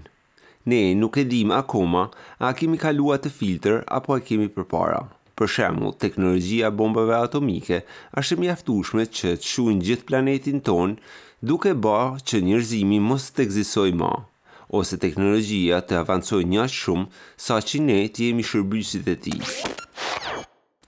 Ne 0.69 0.79
nuk 1.01 1.17
e 1.21 1.25
dimë 1.29 1.55
akoma, 1.59 2.05
a 2.39 2.53
kemi 2.57 2.79
kaluar 2.81 3.19
të 3.21 3.31
filtr 3.37 3.81
apo 3.97 4.15
a 4.15 4.21
kemi 4.25 4.47
përpara. 4.55 5.03
Për 5.37 5.49
shembull, 5.55 5.95
teknologjia 6.01 6.69
e 6.69 6.75
bombave 6.81 7.17
atomike 7.17 7.81
është 8.19 8.37
e 8.37 8.41
mjaftueshme 8.45 9.05
që 9.17 9.35
të 9.41 9.51
shunë 9.51 9.85
gjithë 9.85 10.09
planetin 10.09 10.61
ton, 10.67 10.97
duke 11.41 11.73
bërë 11.85 12.21
që 12.29 12.41
njerëzimi 12.47 13.01
mos 13.09 13.29
të 13.31 13.45
ekzistojë 13.47 13.97
më 14.01 14.11
ose 14.79 14.95
teknologjia 14.99 15.81
të 15.87 15.97
avancoj 16.01 16.41
një 16.47 16.65
shumë 16.71 17.21
sa 17.45 17.57
që 17.69 17.81
ne 17.87 17.99
të 18.07 18.29
jemi 18.29 18.45
shërbysit 18.49 19.09
e 19.13 19.15
ti. 19.25 19.35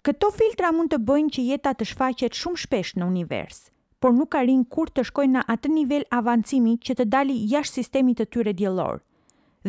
Këto 0.04 0.30
filtra 0.38 0.72
mund 0.75 0.92
të 0.94 1.02
bëjnë 1.10 1.34
që 1.38 1.46
jeta 1.50 1.75
të 1.75 1.88
shfaqet 1.92 2.40
shumë 2.40 2.62
shpesh 2.63 2.94
në 3.00 3.08
univers, 3.13 3.60
por 4.02 4.16
nuk 4.16 4.36
arin 4.40 4.63
kur 4.75 4.92
të 4.92 5.06
shkojnë 5.12 5.36
në 5.38 5.44
atë 5.56 5.72
nivel 5.75 6.08
avancimi 6.22 6.78
që 6.86 6.98
të 7.02 7.10
dali 7.16 7.38
jash 7.54 7.75
sistemit 7.78 8.20
të 8.22 8.30
tyre 8.36 8.56
djelor. 8.62 9.02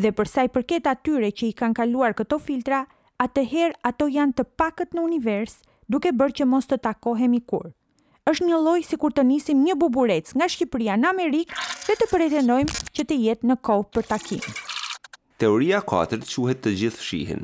Dhe 0.00 0.10
përsa 0.18 0.46
i 0.46 0.50
përket 0.56 0.88
atyre 0.90 1.30
që 1.30 1.50
i 1.50 1.54
kanë 1.60 1.78
kaluar 1.80 2.14
këto 2.18 2.38
filtra, 2.46 2.84
atëherë 3.22 3.78
ato 3.90 4.08
janë 4.10 4.34
të 4.40 4.48
pakët 4.58 4.94
në 4.94 5.04
univers, 5.10 5.58
duke 5.88 6.10
bërë 6.18 6.38
që 6.40 6.50
mos 6.50 6.66
të 6.70 6.80
takohemi 6.88 7.40
kurë 7.50 7.70
është 8.30 8.46
një 8.48 8.58
lloj 8.64 8.82
sikur 8.88 9.12
të 9.12 9.22
nisim 9.28 9.58
një 9.66 9.74
buburec 9.80 10.30
nga 10.36 10.46
Shqipëria 10.52 10.94
në 11.00 11.08
Amerikë 11.14 11.64
dhe 11.88 11.96
të 12.00 12.06
pretendojmë 12.12 12.78
që 12.96 13.04
të 13.10 13.18
jetë 13.24 13.50
në 13.50 13.56
kohë 13.68 13.84
për 13.96 14.06
takim. 14.12 14.40
Teoria 15.42 15.82
4 15.92 16.24
quhet 16.34 16.62
të 16.64 16.72
gjithë 16.80 17.06
shihin. 17.08 17.42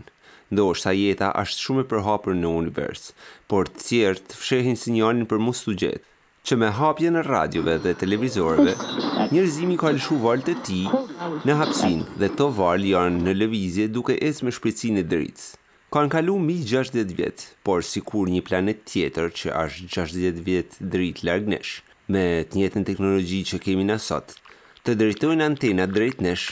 Ndo 0.51 0.65
është 0.73 0.83
sa 0.87 0.93
jeta 0.97 1.29
është 1.43 1.65
shumë 1.65 1.85
e 1.85 1.89
përhapër 1.91 2.39
në 2.39 2.53
univers, 2.63 3.05
por 3.51 3.69
të 3.71 3.85
tjerë 3.91 4.39
fshehin 4.41 4.81
sinjalin 4.83 5.29
për 5.33 5.45
mos 5.47 5.61
së 5.67 5.77
gjetë, 5.83 6.03
që 6.49 6.59
me 6.63 6.73
hapje 6.81 7.13
në 7.15 7.23
radiove 7.29 7.77
dhe 7.85 7.93
televizorve, 8.01 8.75
njërzimi 9.35 9.77
ka 9.79 9.93
lëshu 9.95 10.19
valë 10.25 10.47
të 10.49 10.57
ti 10.67 10.81
në 11.45 11.57
hapsin 11.61 12.03
dhe 12.23 12.33
to 12.41 12.49
valë 12.59 12.95
janë 12.97 13.23
në 13.29 13.37
levizje 13.43 13.89
duke 13.99 14.17
esë 14.31 14.49
me 14.49 14.55
shpricin 14.59 14.99
e 15.05 15.09
dritës. 15.13 15.51
Kanë 15.91 16.07
kalu 16.09 16.37
mi 16.39 16.55
60 16.63 17.09
vjetë, 17.19 17.47
por 17.67 17.81
si 17.83 17.99
kur 18.07 18.29
një 18.31 18.45
planet 18.47 18.85
tjetër 18.87 19.33
që 19.41 19.49
është 19.59 19.89
60 19.97 20.37
vjetë 20.47 20.87
dritë 20.93 21.25
lërgë 21.27 21.51
nesh, 21.51 21.73
me 22.15 22.23
të 22.47 22.61
njëtën 22.61 22.85
teknologji 22.87 23.41
që 23.51 23.59
kemi 23.65 23.87
në 23.89 23.97
sot, 24.05 24.37
të 24.87 24.95
drejtojnë 25.01 25.43
antena 25.51 25.89
drejt 25.91 26.23
nesh, 26.23 26.45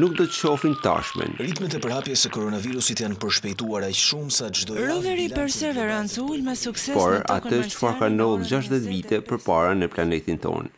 nuk 0.00 0.16
do 0.16 0.24
të 0.30 0.38
shofin 0.38 0.78
tashmen. 0.80 1.36
Ritmet 1.44 1.76
e 1.76 1.82
përhapjes 1.84 2.24
së 2.24 2.32
koronavirusit 2.38 3.04
janë 3.04 3.20
përshpejtuar 3.20 3.84
aq 3.90 4.00
shumë 4.00 4.36
sa 4.38 4.48
çdo 4.48 4.78
javë. 4.78 4.88
Roveri 4.94 5.28
Perseverance 5.36 6.16
ul 6.24 6.40
me 6.48 6.56
sukses 6.56 6.96
në 6.96 6.96
Por 7.02 7.20
atë 7.36 7.60
çfarë 7.74 8.00
kanë 8.00 8.16
ndodhur 8.16 8.48
60 8.56 8.88
vite 8.94 9.20
përpara 9.28 9.76
në 9.76 9.92
planetin 9.92 10.40
tonë. 10.40 10.72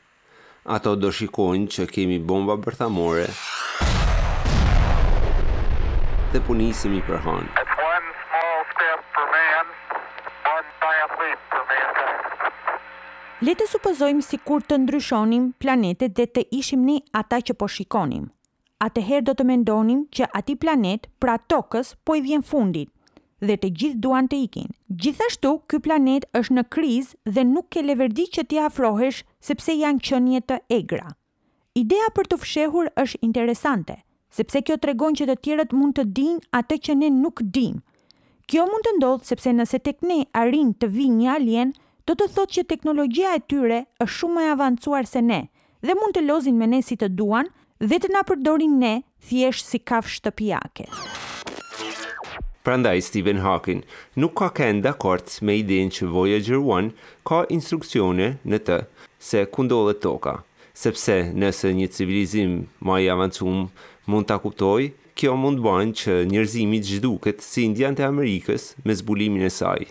Ato 0.74 0.96
do 0.98 1.14
shikojnë 1.20 1.70
që 1.76 1.86
kemi 1.94 2.18
bomba 2.18 2.58
bërthamore 2.66 3.28
dhe 6.34 6.42
punisim 6.50 6.94
i 6.98 7.04
përhan. 7.06 7.46
Le 13.42 13.56
të 13.58 13.66
supozojmë 13.66 14.22
si 14.22 14.38
kur 14.48 14.62
të 14.62 14.76
ndryshonim 14.80 15.46
planetet 15.64 16.12
dhe 16.14 16.26
të 16.30 16.42
ishim 16.58 16.84
një 16.86 17.00
ata 17.20 17.40
që 17.48 17.56
po 17.58 17.66
shikonim. 17.76 18.28
A 18.84 18.86
të 18.94 19.02
herë 19.08 19.24
do 19.28 19.34
të 19.38 19.46
mendonim 19.48 20.04
që 20.14 20.28
ati 20.40 20.54
planet 20.64 21.08
pra 21.24 21.34
tokës 21.50 21.90
po 22.06 22.14
i 22.14 22.22
vjen 22.22 22.44
fundit 22.50 22.92
dhe 23.50 23.56
të 23.58 23.72
gjithë 23.80 24.00
duan 24.04 24.28
të 24.30 24.38
ikin. 24.44 24.68
Gjithashtu, 25.02 25.52
ky 25.68 25.80
planet 25.88 26.28
është 26.40 26.56
në 26.60 26.64
kriz 26.76 27.10
dhe 27.26 27.42
nuk 27.50 27.66
ke 27.74 27.82
leverdi 27.82 28.28
që 28.36 28.46
t'ja 28.46 28.68
afrohesh 28.70 29.24
sepse 29.48 29.74
janë 29.80 30.06
qënje 30.10 30.44
të 30.46 30.60
egra. 30.78 31.10
Idea 31.82 32.14
për 32.18 32.30
të 32.30 32.40
fshehur 32.44 32.92
është 33.04 33.22
interesante, 33.30 33.96
sepse 34.38 34.62
kjo 34.62 34.78
të 34.78 34.92
regon 34.92 35.18
që 35.18 35.26
të 35.32 35.38
tjerët 35.48 35.74
mund 35.80 35.98
të 35.98 36.06
din 36.20 36.38
atë 36.62 36.78
që 36.86 37.00
ne 37.02 37.10
nuk 37.18 37.42
din. 37.58 37.80
Kjo 38.46 38.70
mund 38.70 38.86
të 38.86 38.96
ndodhë 39.00 39.26
sepse 39.32 39.56
nëse 39.58 39.82
tek 39.88 40.02
ne 40.12 40.22
arin 40.44 40.76
të 40.78 40.94
vi 40.98 41.10
një 41.18 41.32
alien, 41.38 41.74
do 42.08 42.14
të 42.18 42.26
thotë 42.34 42.54
që 42.56 42.62
teknologjia 42.70 43.32
e 43.36 43.40
tyre 43.50 43.76
është 44.02 44.14
shumë 44.18 44.38
më 44.38 44.46
avancuar 44.52 45.06
se 45.08 45.20
ne 45.22 45.36
dhe 45.86 45.94
mund 45.98 46.16
të 46.16 46.22
lozin 46.26 46.56
me 46.58 46.66
ne 46.70 46.80
si 46.82 46.96
të 46.98 47.08
duan 47.18 47.50
dhe 47.90 47.98
të 48.02 48.10
na 48.14 48.22
përdorin 48.30 48.74
ne 48.80 48.92
thjesht 49.28 49.66
si 49.68 49.78
kafsh 49.78 50.16
shtëpiake. 50.18 50.88
Prandaj 52.66 53.00
Stephen 53.08 53.40
Hawking 53.42 53.82
nuk 54.22 54.34
ka 54.38 54.48
kënd 54.58 54.84
dakord 54.86 55.26
me 55.46 55.56
idenë 55.62 55.94
që 55.96 56.10
Voyager 56.14 56.58
1 56.76 56.90
ka 57.26 57.40
instruksione 57.54 58.28
në 58.46 58.58
të 58.66 58.78
se 59.28 59.42
ku 59.54 59.64
ndodhet 59.66 60.02
toka, 60.04 60.34
sepse 60.74 61.16
nëse 61.42 61.72
një 61.74 61.88
civilizim 61.94 62.60
më 62.82 62.98
i 63.04 63.08
avancuar 63.14 63.68
mund 64.10 64.26
ta 64.30 64.40
kuptoj, 64.42 64.90
Kjo 65.14 65.34
mund 65.36 65.60
bën 65.60 65.90
që 65.92 66.14
njerëzimi 66.30 66.78
të 66.80 66.94
zhduket 66.96 67.42
si 67.44 67.66
indianët 67.68 68.00
e 68.00 68.06
Amerikës 68.08 68.70
me 68.88 68.94
zbulimin 68.96 69.44
e 69.44 69.50
saj. 69.52 69.90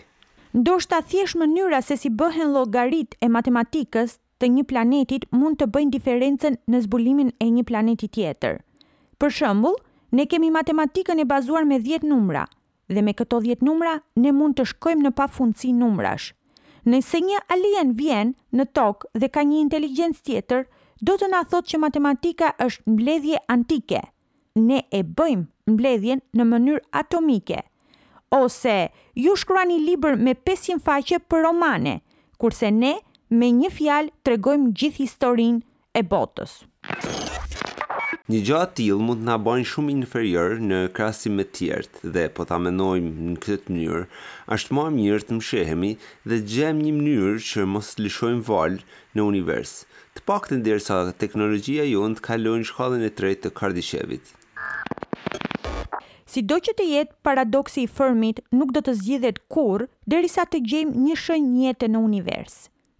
Ndoshta 0.52 1.00
thjesht 1.00 1.36
mënyra 1.40 1.78
se 1.80 1.96
si 1.96 2.10
bëhen 2.12 2.50
logarit 2.52 3.14
e 3.24 3.28
matematikës 3.32 4.18
të 4.42 4.48
një 4.56 4.64
planetit 4.68 5.22
mund 5.32 5.56
të 5.56 5.68
bëjnë 5.72 5.94
diferencën 5.94 6.58
në 6.74 6.80
zbulimin 6.86 7.30
e 7.40 7.46
një 7.52 7.64
planeti 7.70 8.08
tjetër. 8.14 8.58
Për 9.16 9.32
shembull, 9.32 9.78
ne 10.12 10.26
kemi 10.28 10.50
matematikën 10.52 11.24
e 11.24 11.24
bazuar 11.24 11.64
me 11.64 11.78
10 11.86 12.04
numra 12.10 12.44
dhe 12.92 13.00
me 13.00 13.14
këto 13.16 13.40
10 13.48 13.64
numra 13.64 13.94
ne 14.20 14.34
mund 14.40 14.58
të 14.58 14.68
shkojmë 14.74 15.06
në 15.08 15.14
pafundsi 15.22 15.72
numrash. 15.78 16.34
Nëse 16.84 17.24
një 17.24 17.40
alien 17.56 17.96
vjen 18.02 18.34
në 18.52 18.66
tokë 18.76 19.10
dhe 19.24 19.32
ka 19.32 19.46
një 19.48 19.58
inteligjencë 19.64 20.20
tjetër, 20.26 20.66
do 21.00 21.16
të 21.16 21.32
na 21.32 21.40
thotë 21.48 21.70
që 21.72 21.82
matematika 21.86 22.52
është 22.68 22.92
mbledhje 22.92 23.40
antike. 23.56 24.02
Ne 24.68 24.84
e 24.92 25.02
bëjmë 25.02 25.72
mbledhjen 25.76 26.26
në 26.36 26.50
mënyrë 26.54 26.88
atomike– 27.04 27.64
ose 28.32 28.88
ju 29.16 29.34
shkrua 29.36 29.64
një 29.68 29.76
liber 29.86 30.14
me 30.16 30.32
500 30.48 30.80
faqe 30.86 31.18
për 31.30 31.42
romane, 31.46 31.98
kurse 32.40 32.70
ne 32.76 32.94
me 33.30 33.50
një 33.60 33.70
fjalë 33.74 34.14
tregojmë 34.26 34.72
gjithë 34.80 35.02
historinë 35.02 35.60
e 35.96 36.02
botës. 36.12 36.54
Një 38.32 38.40
gjë 38.48 38.58
e 38.62 38.68
tillë 38.78 39.04
mund 39.04 39.20
të 39.22 39.26
na 39.28 39.36
bëjë 39.44 39.66
shumë 39.72 39.92
inferior 39.96 40.52
në 40.70 40.78
krahasim 40.96 41.36
me 41.36 41.44
të 41.44 41.54
tjerët 41.58 42.00
dhe 42.16 42.24
po 42.36 42.46
ta 42.48 42.56
mendojmë 42.62 43.28
në 43.32 43.36
këtë 43.44 43.72
mënyrë, 43.76 44.02
është 44.56 44.76
më 44.78 44.84
mirë 44.96 45.26
të 45.28 45.38
mshehemi 45.40 45.90
dhe 46.24 46.36
të 46.38 46.50
gjejmë 46.54 46.82
një 46.86 46.92
mënyrë 47.00 47.34
që 47.50 47.66
mos 47.74 47.92
lëshojmë 48.00 48.44
val 48.48 48.78
në 49.16 49.26
univers. 49.32 49.74
Të 50.16 50.24
paktën 50.28 50.62
derisa 50.64 51.02
teknologjia 51.24 51.84
jonë 51.92 52.20
të 52.20 52.26
kalojë 52.30 52.70
shkollën 52.70 53.08
e 53.08 53.12
tretë 53.20 53.44
të 53.48 53.56
Kardishevit. 53.60 54.30
Si 56.32 56.40
do 56.48 56.56
që 56.64 56.72
të 56.78 56.84
jetë 56.88 57.14
paradoksi 57.28 57.82
i 57.84 57.88
Fermit 57.92 58.38
nuk 58.56 58.70
do 58.72 58.80
të 58.80 58.92
zgjidhet 59.02 59.38
kur, 59.52 59.82
derisa 60.08 60.46
të 60.48 60.62
gjejmë 60.70 61.02
një 61.04 61.16
shënjë 61.22 61.50
jetë 61.66 61.88
në 61.92 62.00
univers. 62.06 62.54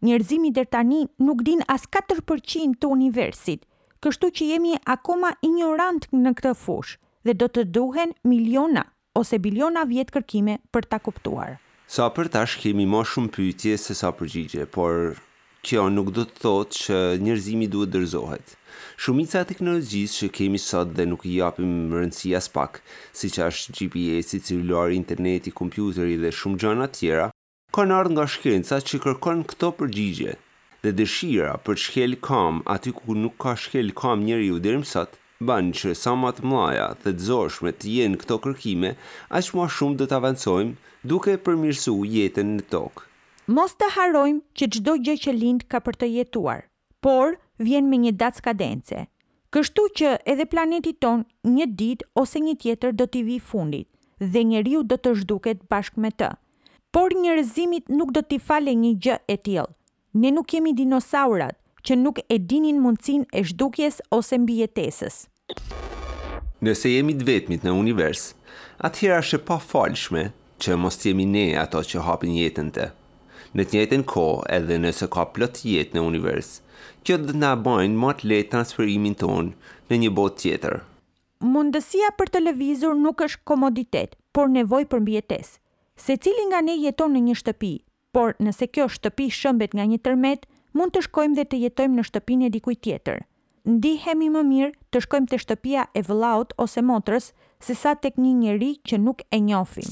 Njerëzimi 0.04 0.50
dhe 0.52 0.66
tani 0.68 0.98
nuk 1.24 1.40
din 1.46 1.62
as 1.74 1.86
4% 1.96 2.76
të 2.82 2.90
universit, 2.96 3.62
kështu 4.04 4.28
që 4.36 4.50
jemi 4.50 4.74
akoma 4.96 5.30
ignorant 5.48 6.04
në 6.12 6.34
këtë 6.42 6.52
fush 6.66 6.98
dhe 7.24 7.36
do 7.40 7.48
të 7.48 7.64
duhen 7.78 8.12
miliona 8.28 8.84
ose 9.22 9.40
biliona 9.48 9.86
vjetë 9.94 10.18
kërkime 10.18 10.58
për 10.70 10.90
ta 10.92 11.00
kuptuar. 11.08 11.56
Sa 11.96 12.12
për 12.12 12.28
tash 12.36 12.60
kemi 12.60 12.84
ma 12.84 13.00
shumë 13.00 13.32
pyjtje 13.38 13.78
se 13.86 13.94
sa 14.02 14.12
përgjigje, 14.18 14.66
por 14.76 15.16
kjo 15.64 15.88
nuk 15.96 16.12
do 16.20 16.28
të 16.28 16.42
thotë 16.44 16.80
që 16.84 17.00
njerëzimi 17.24 17.72
duhet 17.72 17.96
dërzohet. 17.96 18.58
Shumica 19.02 19.42
e 19.42 19.48
teknologjisë 19.48 20.16
që 20.22 20.28
kemi 20.38 20.60
sot 20.62 20.92
dhe 20.98 21.06
nuk 21.10 21.24
i 21.28 21.36
japim 21.40 21.72
rëndësi 21.96 22.32
as 22.38 22.48
pak, 22.56 22.80
siç 23.20 23.38
është 23.46 23.74
GPS-i, 23.78 24.40
celulari, 24.48 24.98
interneti, 25.00 25.52
kompjuteri 25.60 26.16
dhe 26.22 26.32
shumë 26.40 26.60
gjëra 26.64 26.88
të 26.92 26.98
tjera, 27.02 27.28
kanë 27.76 27.96
ardhur 27.98 28.16
nga 28.16 28.26
shkenca 28.34 28.80
që 28.90 29.02
kërkon 29.06 29.42
këto 29.52 29.72
përgjigje. 29.80 30.34
Dhe 30.82 30.92
dëshira 30.98 31.52
për 31.66 31.80
shkel 31.84 32.16
kam 32.28 32.62
aty 32.76 32.94
ku 33.00 33.16
nuk 33.24 33.36
ka 33.44 33.54
shkel 33.64 33.92
kam 34.02 34.24
njeriu 34.26 34.58
deri 34.64 34.80
më 34.82 34.90
sot, 34.92 35.18
bën 35.46 35.70
që 35.78 35.94
sa 36.02 36.14
më 36.22 36.32
të 36.36 36.46
mëdha 36.50 36.88
dhe 37.04 37.12
të 37.16 37.24
zoshme 37.28 37.70
të 37.78 37.94
jenë 37.96 38.20
këto 38.22 38.36
kërkime, 38.46 38.90
aq 39.38 39.52
më 39.58 39.68
shumë 39.76 39.98
do 40.02 40.06
të 40.10 40.18
avancojmë 40.18 41.12
duke 41.12 41.36
përmirësuar 41.46 42.10
jetën 42.16 42.52
në 42.56 42.66
tokë. 42.74 43.06
Mos 43.56 43.72
të 43.78 43.92
harojmë 43.96 44.42
që 44.58 44.70
çdo 44.74 44.92
gjë 45.06 45.16
që 45.26 45.36
lind 45.38 45.62
ka 45.72 45.78
për 45.86 46.02
të 46.02 46.10
jetuar 46.16 46.62
por 47.02 47.34
vjen 47.66 47.88
me 47.90 47.98
një 48.04 48.14
datë 48.22 48.40
skadence. 48.40 49.00
Kështu 49.52 49.84
që 50.00 50.12
edhe 50.32 50.46
planeti 50.48 50.94
ton 51.02 51.24
një 51.52 51.66
dit 51.78 52.04
ose 52.22 52.40
një 52.40 52.54
tjetër 52.62 52.94
do 52.96 53.06
t'i 53.10 53.24
vi 53.26 53.40
fundit 53.50 53.88
dhe 54.32 54.44
një 54.48 54.62
riu 54.66 54.80
do 54.86 54.96
të 55.02 55.12
zhduket 55.18 55.64
bashk 55.72 55.96
me 55.98 56.12
të. 56.14 56.28
Por 56.94 57.10
një 57.18 57.34
rëzimit 57.40 57.88
nuk 57.92 58.12
do 58.16 58.22
t'i 58.22 58.38
fale 58.38 58.70
një 58.78 58.92
gjë 59.04 59.16
e 59.34 59.34
tjel. 59.44 59.68
Ne 60.14 60.30
nuk 60.36 60.54
jemi 60.54 60.70
dinosaurat 60.78 61.58
që 61.82 61.96
nuk 61.98 62.20
e 62.30 62.36
dinin 62.38 62.78
mundësin 62.84 63.24
e 63.34 63.42
zhdukjes 63.50 63.98
ose 64.14 64.38
mbi 64.38 64.60
e 64.64 64.68
tesës. 64.76 65.16
Nëse 66.62 66.92
jemi 66.94 67.16
të 67.18 67.26
vetmit 67.26 67.64
në 67.66 67.72
univers, 67.74 68.28
atëhira 68.86 69.18
shë 69.26 69.40
pa 69.48 69.56
falshme 69.58 70.28
që 70.62 70.76
mos 70.78 71.00
jemi 71.02 71.26
ne 71.26 71.46
ato 71.58 71.82
që 71.82 72.06
hapin 72.06 72.36
jetën 72.38 72.70
të. 72.76 72.88
Në 73.58 73.66
të 73.66 73.76
njëtën 73.80 74.06
ko 74.12 74.28
edhe 74.56 74.78
nëse 74.84 75.10
ka 75.10 75.26
plot 75.34 75.64
jetë 75.66 75.96
në 75.98 76.04
univers, 76.12 76.52
që 77.04 77.16
dhe 77.26 77.34
nga 77.40 77.52
bajnë 77.66 77.98
më 78.02 78.10
të 78.20 78.28
lejtë 78.32 78.50
transferimin 78.54 79.16
tonë 79.22 79.54
në 79.90 79.98
një 80.04 80.10
botë 80.18 80.40
tjetër. 80.42 80.76
Mundësia 81.52 82.10
për 82.18 82.30
televizor 82.36 82.94
nuk 83.02 83.24
është 83.26 83.42
komoditet, 83.50 84.14
por 84.34 84.48
nevoj 84.54 84.84
për 84.92 85.02
mbjetes. 85.04 85.56
Se 85.98 86.16
cili 86.16 86.44
nga 86.50 86.60
ne 86.64 86.76
jeton 86.78 87.12
në 87.14 87.22
një 87.28 87.36
shtëpi, 87.40 87.72
por 88.14 88.36
nëse 88.38 88.68
kjo 88.74 88.86
shtëpi 88.94 89.26
shëmbet 89.38 89.74
nga 89.74 89.84
një 89.92 89.98
tërmet, 90.06 90.46
mund 90.76 90.94
të 90.94 91.02
shkojmë 91.08 91.36
dhe 91.38 91.44
të 91.52 91.60
jetojmë 91.66 91.98
në 91.98 92.06
shtëpin 92.08 92.46
e 92.46 92.52
dikuj 92.54 92.76
tjetër. 92.84 93.24
Ndi 93.68 93.92
hemi 94.06 94.28
më 94.34 94.42
mirë 94.50 94.72
të 94.92 95.02
shkojmë 95.04 95.30
të 95.32 95.40
shtëpia 95.44 95.82
e 95.98 96.00
vëllaut 96.06 96.54
ose 96.64 96.82
motrës, 96.82 97.28
se 97.62 97.74
sa 97.78 97.92
tek 97.94 98.16
një 98.18 98.32
njeri 98.44 98.72
që 98.88 98.98
nuk 98.98 99.20
e 99.34 99.38
njofim. 99.38 99.86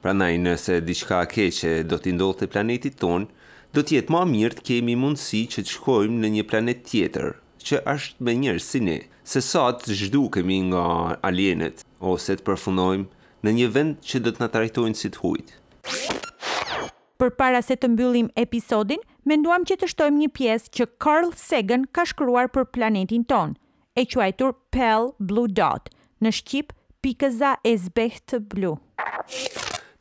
Pra 0.00 0.12
nëse 0.14 0.80
diçka 0.88 1.22
keqe 1.32 1.82
do 1.90 1.96
të 2.00 2.12
ndodhte 2.14 2.48
planetit 2.52 2.98
tonë, 3.00 3.28
do 3.76 3.82
të 3.84 3.98
jetë 4.00 4.12
më 4.14 4.20
mirë 4.32 4.56
të 4.58 4.64
kemi 4.70 4.94
mundësi 5.02 5.42
që 5.54 5.64
të 5.66 5.72
shkojmë 5.76 6.18
në 6.22 6.30
një 6.36 6.44
planet 6.50 6.84
tjetër 6.90 7.30
që 7.68 7.80
është 7.92 8.24
me 8.24 8.34
njerëz 8.42 8.64
si 8.72 8.80
ne, 8.80 8.98
se 9.28 9.40
sa 9.44 9.66
të 9.76 9.96
zhdukemi 10.02 10.60
nga 10.70 10.84
alienët 11.28 11.82
ose 12.12 12.36
të 12.38 12.46
përfundojmë 12.48 13.08
në 13.44 13.54
një 13.58 13.68
vend 13.76 13.98
që 14.08 14.22
do 14.24 14.32
të 14.32 14.42
na 14.44 14.48
trajtojnë 14.54 14.98
si 15.02 15.10
të 15.12 15.22
hujt. 15.24 15.52
Përpara 17.18 17.60
se 17.66 17.74
të 17.76 17.90
mbyllim 17.92 18.28
episodin, 18.38 19.02
menduam 19.26 19.66
që 19.68 19.76
të 19.82 19.90
shtojmë 19.92 20.22
një 20.22 20.30
pjesë 20.38 20.72
që 20.78 20.88
Carl 21.02 21.32
Sagan 21.36 21.88
ka 21.92 22.06
shkruar 22.08 22.48
për 22.54 22.68
planetin 22.74 23.26
tonë, 23.30 23.58
e 23.98 24.06
quajtur 24.06 24.54
Pale 24.74 25.10
Blue 25.18 25.50
Dot 25.50 25.90
në 26.24 26.32
shqip 26.40 26.72
Pikëza 27.02 27.56
e 27.66 27.76
zbehtë 27.78 28.40
blu. 28.52 28.76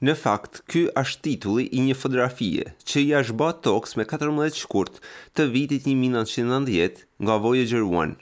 Në 0.06 0.14
fakt, 0.14 0.60
ky 0.70 0.84
është 1.00 1.22
titulli 1.26 1.64
i 1.74 1.82
një 1.82 1.96
fotografie 1.98 2.68
që 2.86 3.02
i 3.02 3.08
është 3.18 3.36
bë 3.42 3.46
toks 3.66 3.96
me 3.98 4.04
14 4.06 4.54
shkurt 4.62 5.00
të 5.36 5.48
vitit 5.56 5.88
1990 5.90 7.00
nga 7.26 7.38
Voyager 7.42 7.82
1 7.82 8.14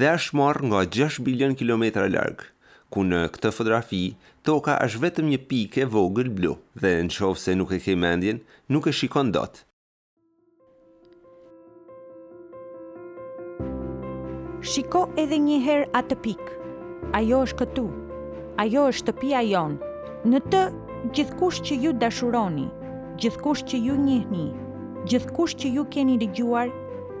dhe 0.00 0.08
është 0.12 0.38
marrë 0.40 0.70
nga 0.70 0.80
6 0.96 1.20
bilion 1.26 1.52
kilometra 1.60 2.06
larg, 2.08 2.46
ku 2.88 3.04
në 3.04 3.24
këtë 3.36 3.52
fotografi 3.58 4.02
Toka 4.48 4.78
është 4.80 5.00
vetëm 5.02 5.26
një 5.34 5.38
pikë 5.50 5.80
e 5.82 5.86
vogël 5.92 6.30
blu 6.32 6.54
dhe 6.80 6.92
në 7.04 7.12
qovë 7.12 7.40
se 7.44 7.52
nuk 7.60 7.74
e 7.76 7.80
ke 7.84 7.92
mendjen, 8.00 8.38
nuk 8.72 8.86
e 8.88 8.94
shikon 8.96 9.28
dot. 9.34 9.58
Shiko 14.64 15.02
edhe 15.20 15.36
një 15.42 15.58
herë 15.66 15.90
atë 16.00 16.18
pikë. 16.24 16.56
Ajo 17.20 17.42
është 17.44 17.60
këtu. 17.60 17.84
Ajo 18.64 18.86
është 18.88 19.02
shtëpia 19.10 19.44
jonë. 19.52 19.92
Në 20.32 20.40
të 20.48 20.62
gjithkush 21.12 21.60
që 21.62 21.76
ju 21.82 21.92
dashuroni, 21.94 22.66
gjithkush 23.20 23.64
që 23.70 23.78
ju 23.86 23.96
njihni, 24.02 24.46
gjithkush 25.10 25.54
që 25.62 25.70
ju 25.76 25.84
keni 25.94 26.18
dëgjuar, 26.24 26.70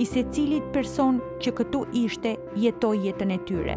i 0.00 0.06
se 0.06 0.22
cilit 0.30 0.62
person 0.72 1.16
që 1.42 1.52
këtu 1.58 1.78
ishte 2.04 2.36
jetoj 2.62 2.92
jetën 3.08 3.32
e 3.34 3.38
tyre. 3.48 3.74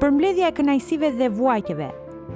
Përmledhja 0.00 0.48
e 0.50 0.54
kënajsive 0.56 1.12
dhe 1.20 1.28
vuajtjeve, 1.36 1.86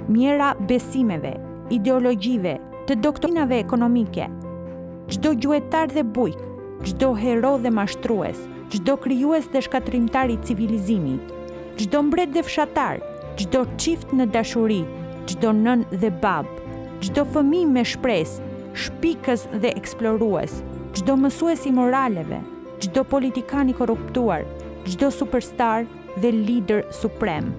mjera 0.07 0.53
besimeve, 0.69 1.33
ideologjive, 1.75 2.55
të 2.87 2.95
doktrinave 3.03 3.59
ekonomike, 3.59 4.27
gjdo 5.11 5.33
gjuetar 5.43 5.91
dhe 5.91 6.03
bujk, 6.17 6.39
gjdo 6.85 7.11
hero 7.19 7.57
dhe 7.59 7.71
mashtrues, 7.75 8.39
gjdo 8.71 8.95
kryues 9.03 9.49
dhe 9.51 9.61
shkatrimtar 9.67 10.29
i 10.31 10.39
civilizimit, 10.47 11.33
gjdo 11.81 12.05
mbret 12.07 12.31
dhe 12.35 12.45
fshatar, 12.47 13.03
gjdo 13.41 13.65
qift 13.75 14.15
në 14.15 14.29
dashuri, 14.37 14.83
gjdo 15.27 15.51
nën 15.65 15.83
dhe 15.91 16.11
babë, 16.23 16.54
qdo 17.05 17.21
fëmi 17.29 17.59
me 17.69 17.83
shpres, 17.85 18.39
shpikës 18.85 19.43
dhe 19.61 19.69
eksplorues, 19.77 20.55
qdo 20.97 21.13
mësues 21.21 21.67
i 21.69 21.73
moraleve, 21.75 22.39
qdo 22.81 23.03
politikani 23.11 23.75
korruptuar, 23.77 24.45
qdo 24.89 25.11
superstar 25.13 25.85
dhe 26.23 26.31
lider 26.33 26.81
suprem. 26.99 27.51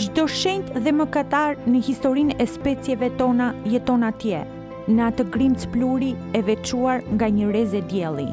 Qdo 0.00 0.24
shend 0.30 0.72
dhe 0.82 0.90
më 0.96 1.06
katar 1.14 1.54
në 1.68 1.82
historin 1.86 2.32
e 2.42 2.46
specieve 2.50 3.12
tona 3.20 3.52
jeton 3.70 4.02
atje, 4.10 4.42
në 4.90 5.04
atë 5.12 5.26
grim 5.36 5.54
të 5.54 5.70
pluri 5.74 6.12
e 6.34 6.40
vequar 6.46 7.04
nga 7.14 7.28
një 7.36 7.50
reze 7.54 7.82
djeli. 7.92 8.26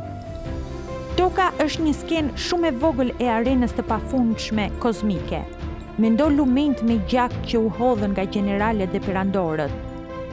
Toka 1.20 1.52
është 1.62 1.86
një 1.86 1.94
sken 2.02 2.30
shumë 2.50 2.72
e 2.72 2.78
vogël 2.82 3.12
e 3.20 3.28
arenës 3.38 3.76
të 3.78 3.86
pafundshme 3.92 4.72
kozmike. 4.82 5.44
Mendo 6.02 6.30
lumend 6.34 6.82
me 6.88 7.00
gjak 7.12 7.34
që 7.52 7.58
u 7.62 7.70
hodhën 7.78 8.14
nga 8.16 8.26
generalet 8.34 8.94
dhe 8.94 9.02
perandorët, 9.06 9.86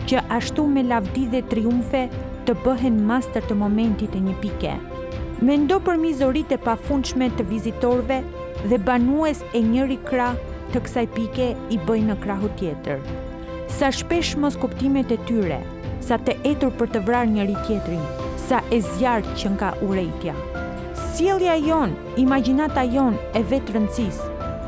që 0.08 0.20
ashtu 0.36 0.64
me 0.68 0.82
lavdi 0.84 1.24
dhe 1.32 1.40
triumfe 1.50 2.02
të 2.48 2.54
bëhen 2.64 2.96
master 3.08 3.44
të 3.48 3.54
momentit 3.60 4.16
e 4.16 4.20
një 4.24 4.34
pike. 4.42 4.72
Mendo 5.48 5.78
për 5.86 5.96
mizorit 6.02 6.52
e 6.52 6.58
pafundshme 6.64 7.30
të 7.38 7.46
vizitorve 7.50 8.18
dhe 8.72 8.78
banues 8.88 9.40
e 9.56 9.62
njëri 9.64 9.96
kra 10.08 10.26
të 10.74 10.82
kësaj 10.84 11.06
pike 11.16 11.48
i 11.76 11.80
bëjnë 11.88 12.10
në 12.12 12.18
krahu 12.24 12.52
tjetër. 12.60 13.00
Sa 13.78 13.88
shpesh 13.98 14.34
mos 14.44 14.58
kuptimet 14.60 15.10
e 15.10 15.18
tyre, 15.30 15.60
sa 16.04 16.20
të 16.20 16.36
etur 16.52 16.74
për 16.78 16.92
të 16.94 17.04
vrarë 17.08 17.32
njëri 17.38 17.56
tjetrin, 17.66 18.04
sa 18.44 18.60
e 18.76 18.82
zjarë 18.90 19.36
që 19.40 19.54
nga 19.56 19.72
urejtja. 19.88 20.36
Sjelja 21.14 21.56
jon, 21.64 21.92
imaginata 22.20 22.84
jon 22.96 23.16
e 23.38 23.44
vetë 23.52 23.78
rëndësis, 23.78 24.20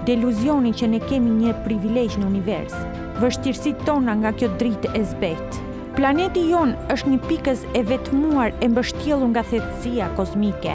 deluzioni 0.09 0.73
që 0.81 0.93
ne 0.95 1.03
kemi 1.11 1.41
një 1.43 1.57
privilegj 1.67 2.23
në 2.23 2.31
universë, 2.31 2.96
vështirësit 3.21 3.81
tona 3.89 4.13
nga 4.21 4.31
kjo 4.39 4.49
dritë 4.61 4.91
e 4.99 5.03
zbetë. 5.11 5.61
Planeti 5.97 6.43
jon 6.51 6.75
është 6.93 7.09
një 7.13 7.19
pikës 7.29 7.63
e 7.79 7.83
vetëmuar 7.91 8.57
e 8.65 8.69
mbështjelu 8.73 9.29
nga 9.33 9.45
thetsia 9.53 10.09
kozmike. 10.19 10.75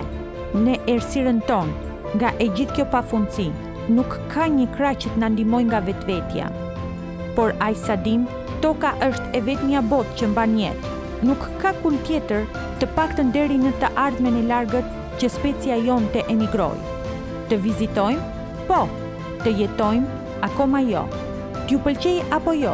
Ne 0.66 0.80
ersiren 0.94 1.42
ton, 1.50 1.70
nga 2.18 2.32
e 2.46 2.48
gjithë 2.58 2.80
kjo 2.80 2.88
pafundësi, 2.96 3.48
nuk 3.98 4.16
ka 4.34 4.48
një 4.56 4.66
kra 4.76 4.96
që 5.04 5.14
të 5.14 5.22
nëndimoj 5.24 5.62
nga 5.70 5.84
vetëvetja. 5.90 6.50
Por 7.38 7.54
a 7.66 7.70
i 7.76 7.80
sadim, 7.86 8.26
toka 8.66 8.96
është 9.10 9.32
e 9.38 9.44
vetë 9.50 9.70
një 9.74 9.86
botë 9.94 10.18
që 10.22 10.32
mba 10.34 10.48
njetë. 10.58 10.98
Nuk 11.30 11.46
ka 11.62 11.76
kun 11.84 12.02
tjetër 12.10 12.48
të 12.82 12.90
pak 12.98 13.14
të 13.20 13.28
nderi 13.30 13.62
në 13.62 13.76
të 13.84 13.94
ardhme 14.08 14.34
në 14.40 14.48
largët 14.54 14.90
që 15.22 15.30
specia 15.38 15.78
jon 15.86 16.10
të 16.16 16.26
emigrojë. 16.34 16.98
Të 17.52 17.62
vizitojmë? 17.70 18.34
Po. 18.72 18.82
Të 19.46 19.56
jetojmë? 19.62 20.18
ako 20.46 20.66
ma 20.66 20.80
Akoma 20.82 20.82
jo 20.92 21.06
t'ju 21.72 21.80
pëlqej 21.88 22.14
apo 22.36 22.52
jo, 22.52 22.72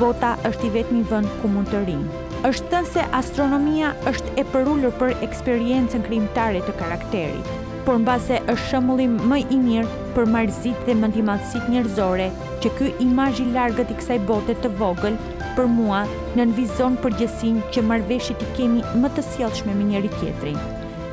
bota 0.00 0.30
është 0.48 0.64
i 0.66 0.68
vetmi 0.74 1.00
vend 1.10 1.28
ku 1.40 1.48
mund 1.52 1.68
të 1.68 1.80
rinjë. 1.84 2.20
Është 2.48 2.70
thënë 2.72 2.88
se 2.92 3.02
astronomia 3.18 3.90
është 4.08 4.32
e 4.40 4.44
përulur 4.52 4.94
për 5.00 5.10
eksperiencën 5.26 6.06
krijimtare 6.06 6.62
të 6.64 6.72
karakterit, 6.78 7.50
por 7.88 7.98
mbase 8.00 8.38
është 8.38 8.64
shëmullim 8.70 9.18
më 9.32 9.42
i 9.52 9.58
mirë 9.66 10.00
për 10.16 10.30
marrëzit 10.36 10.80
dhe 10.88 10.96
mendimadësit 11.02 11.68
njerëzore 11.74 12.30
që 12.64 12.72
ky 12.80 12.88
imazh 13.08 13.42
i 13.44 13.48
largët 13.58 13.92
i 13.92 13.98
kësaj 14.00 14.18
bote 14.32 14.56
të 14.64 14.72
vogël 14.80 15.20
për 15.60 15.68
mua 15.76 16.00
nënvizon 16.40 16.96
përgjësinë 17.04 17.68
që 17.76 17.84
marveshit 17.92 18.46
i 18.48 18.52
kemi 18.56 18.86
më 19.04 19.12
të 19.18 19.26
sjellshme 19.30 19.76
me 19.76 19.90
njëri 19.92 20.14
tjetrin 20.16 20.56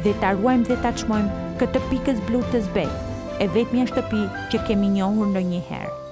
dhe 0.05 0.15
ta 0.23 0.31
ruajmë 0.39 0.69
dhe 0.71 0.79
ta 0.87 0.95
çmojmë 1.03 1.43
këtë 1.63 1.83
pikës 1.91 2.23
blu 2.31 2.45
të 2.53 2.63
zbej, 2.69 2.87
e 3.43 3.51
vetëmja 3.57 3.89
shtëpi 3.91 4.25
që 4.53 4.63
kemi 4.71 4.95
njohur 4.95 5.33
në 5.35 6.06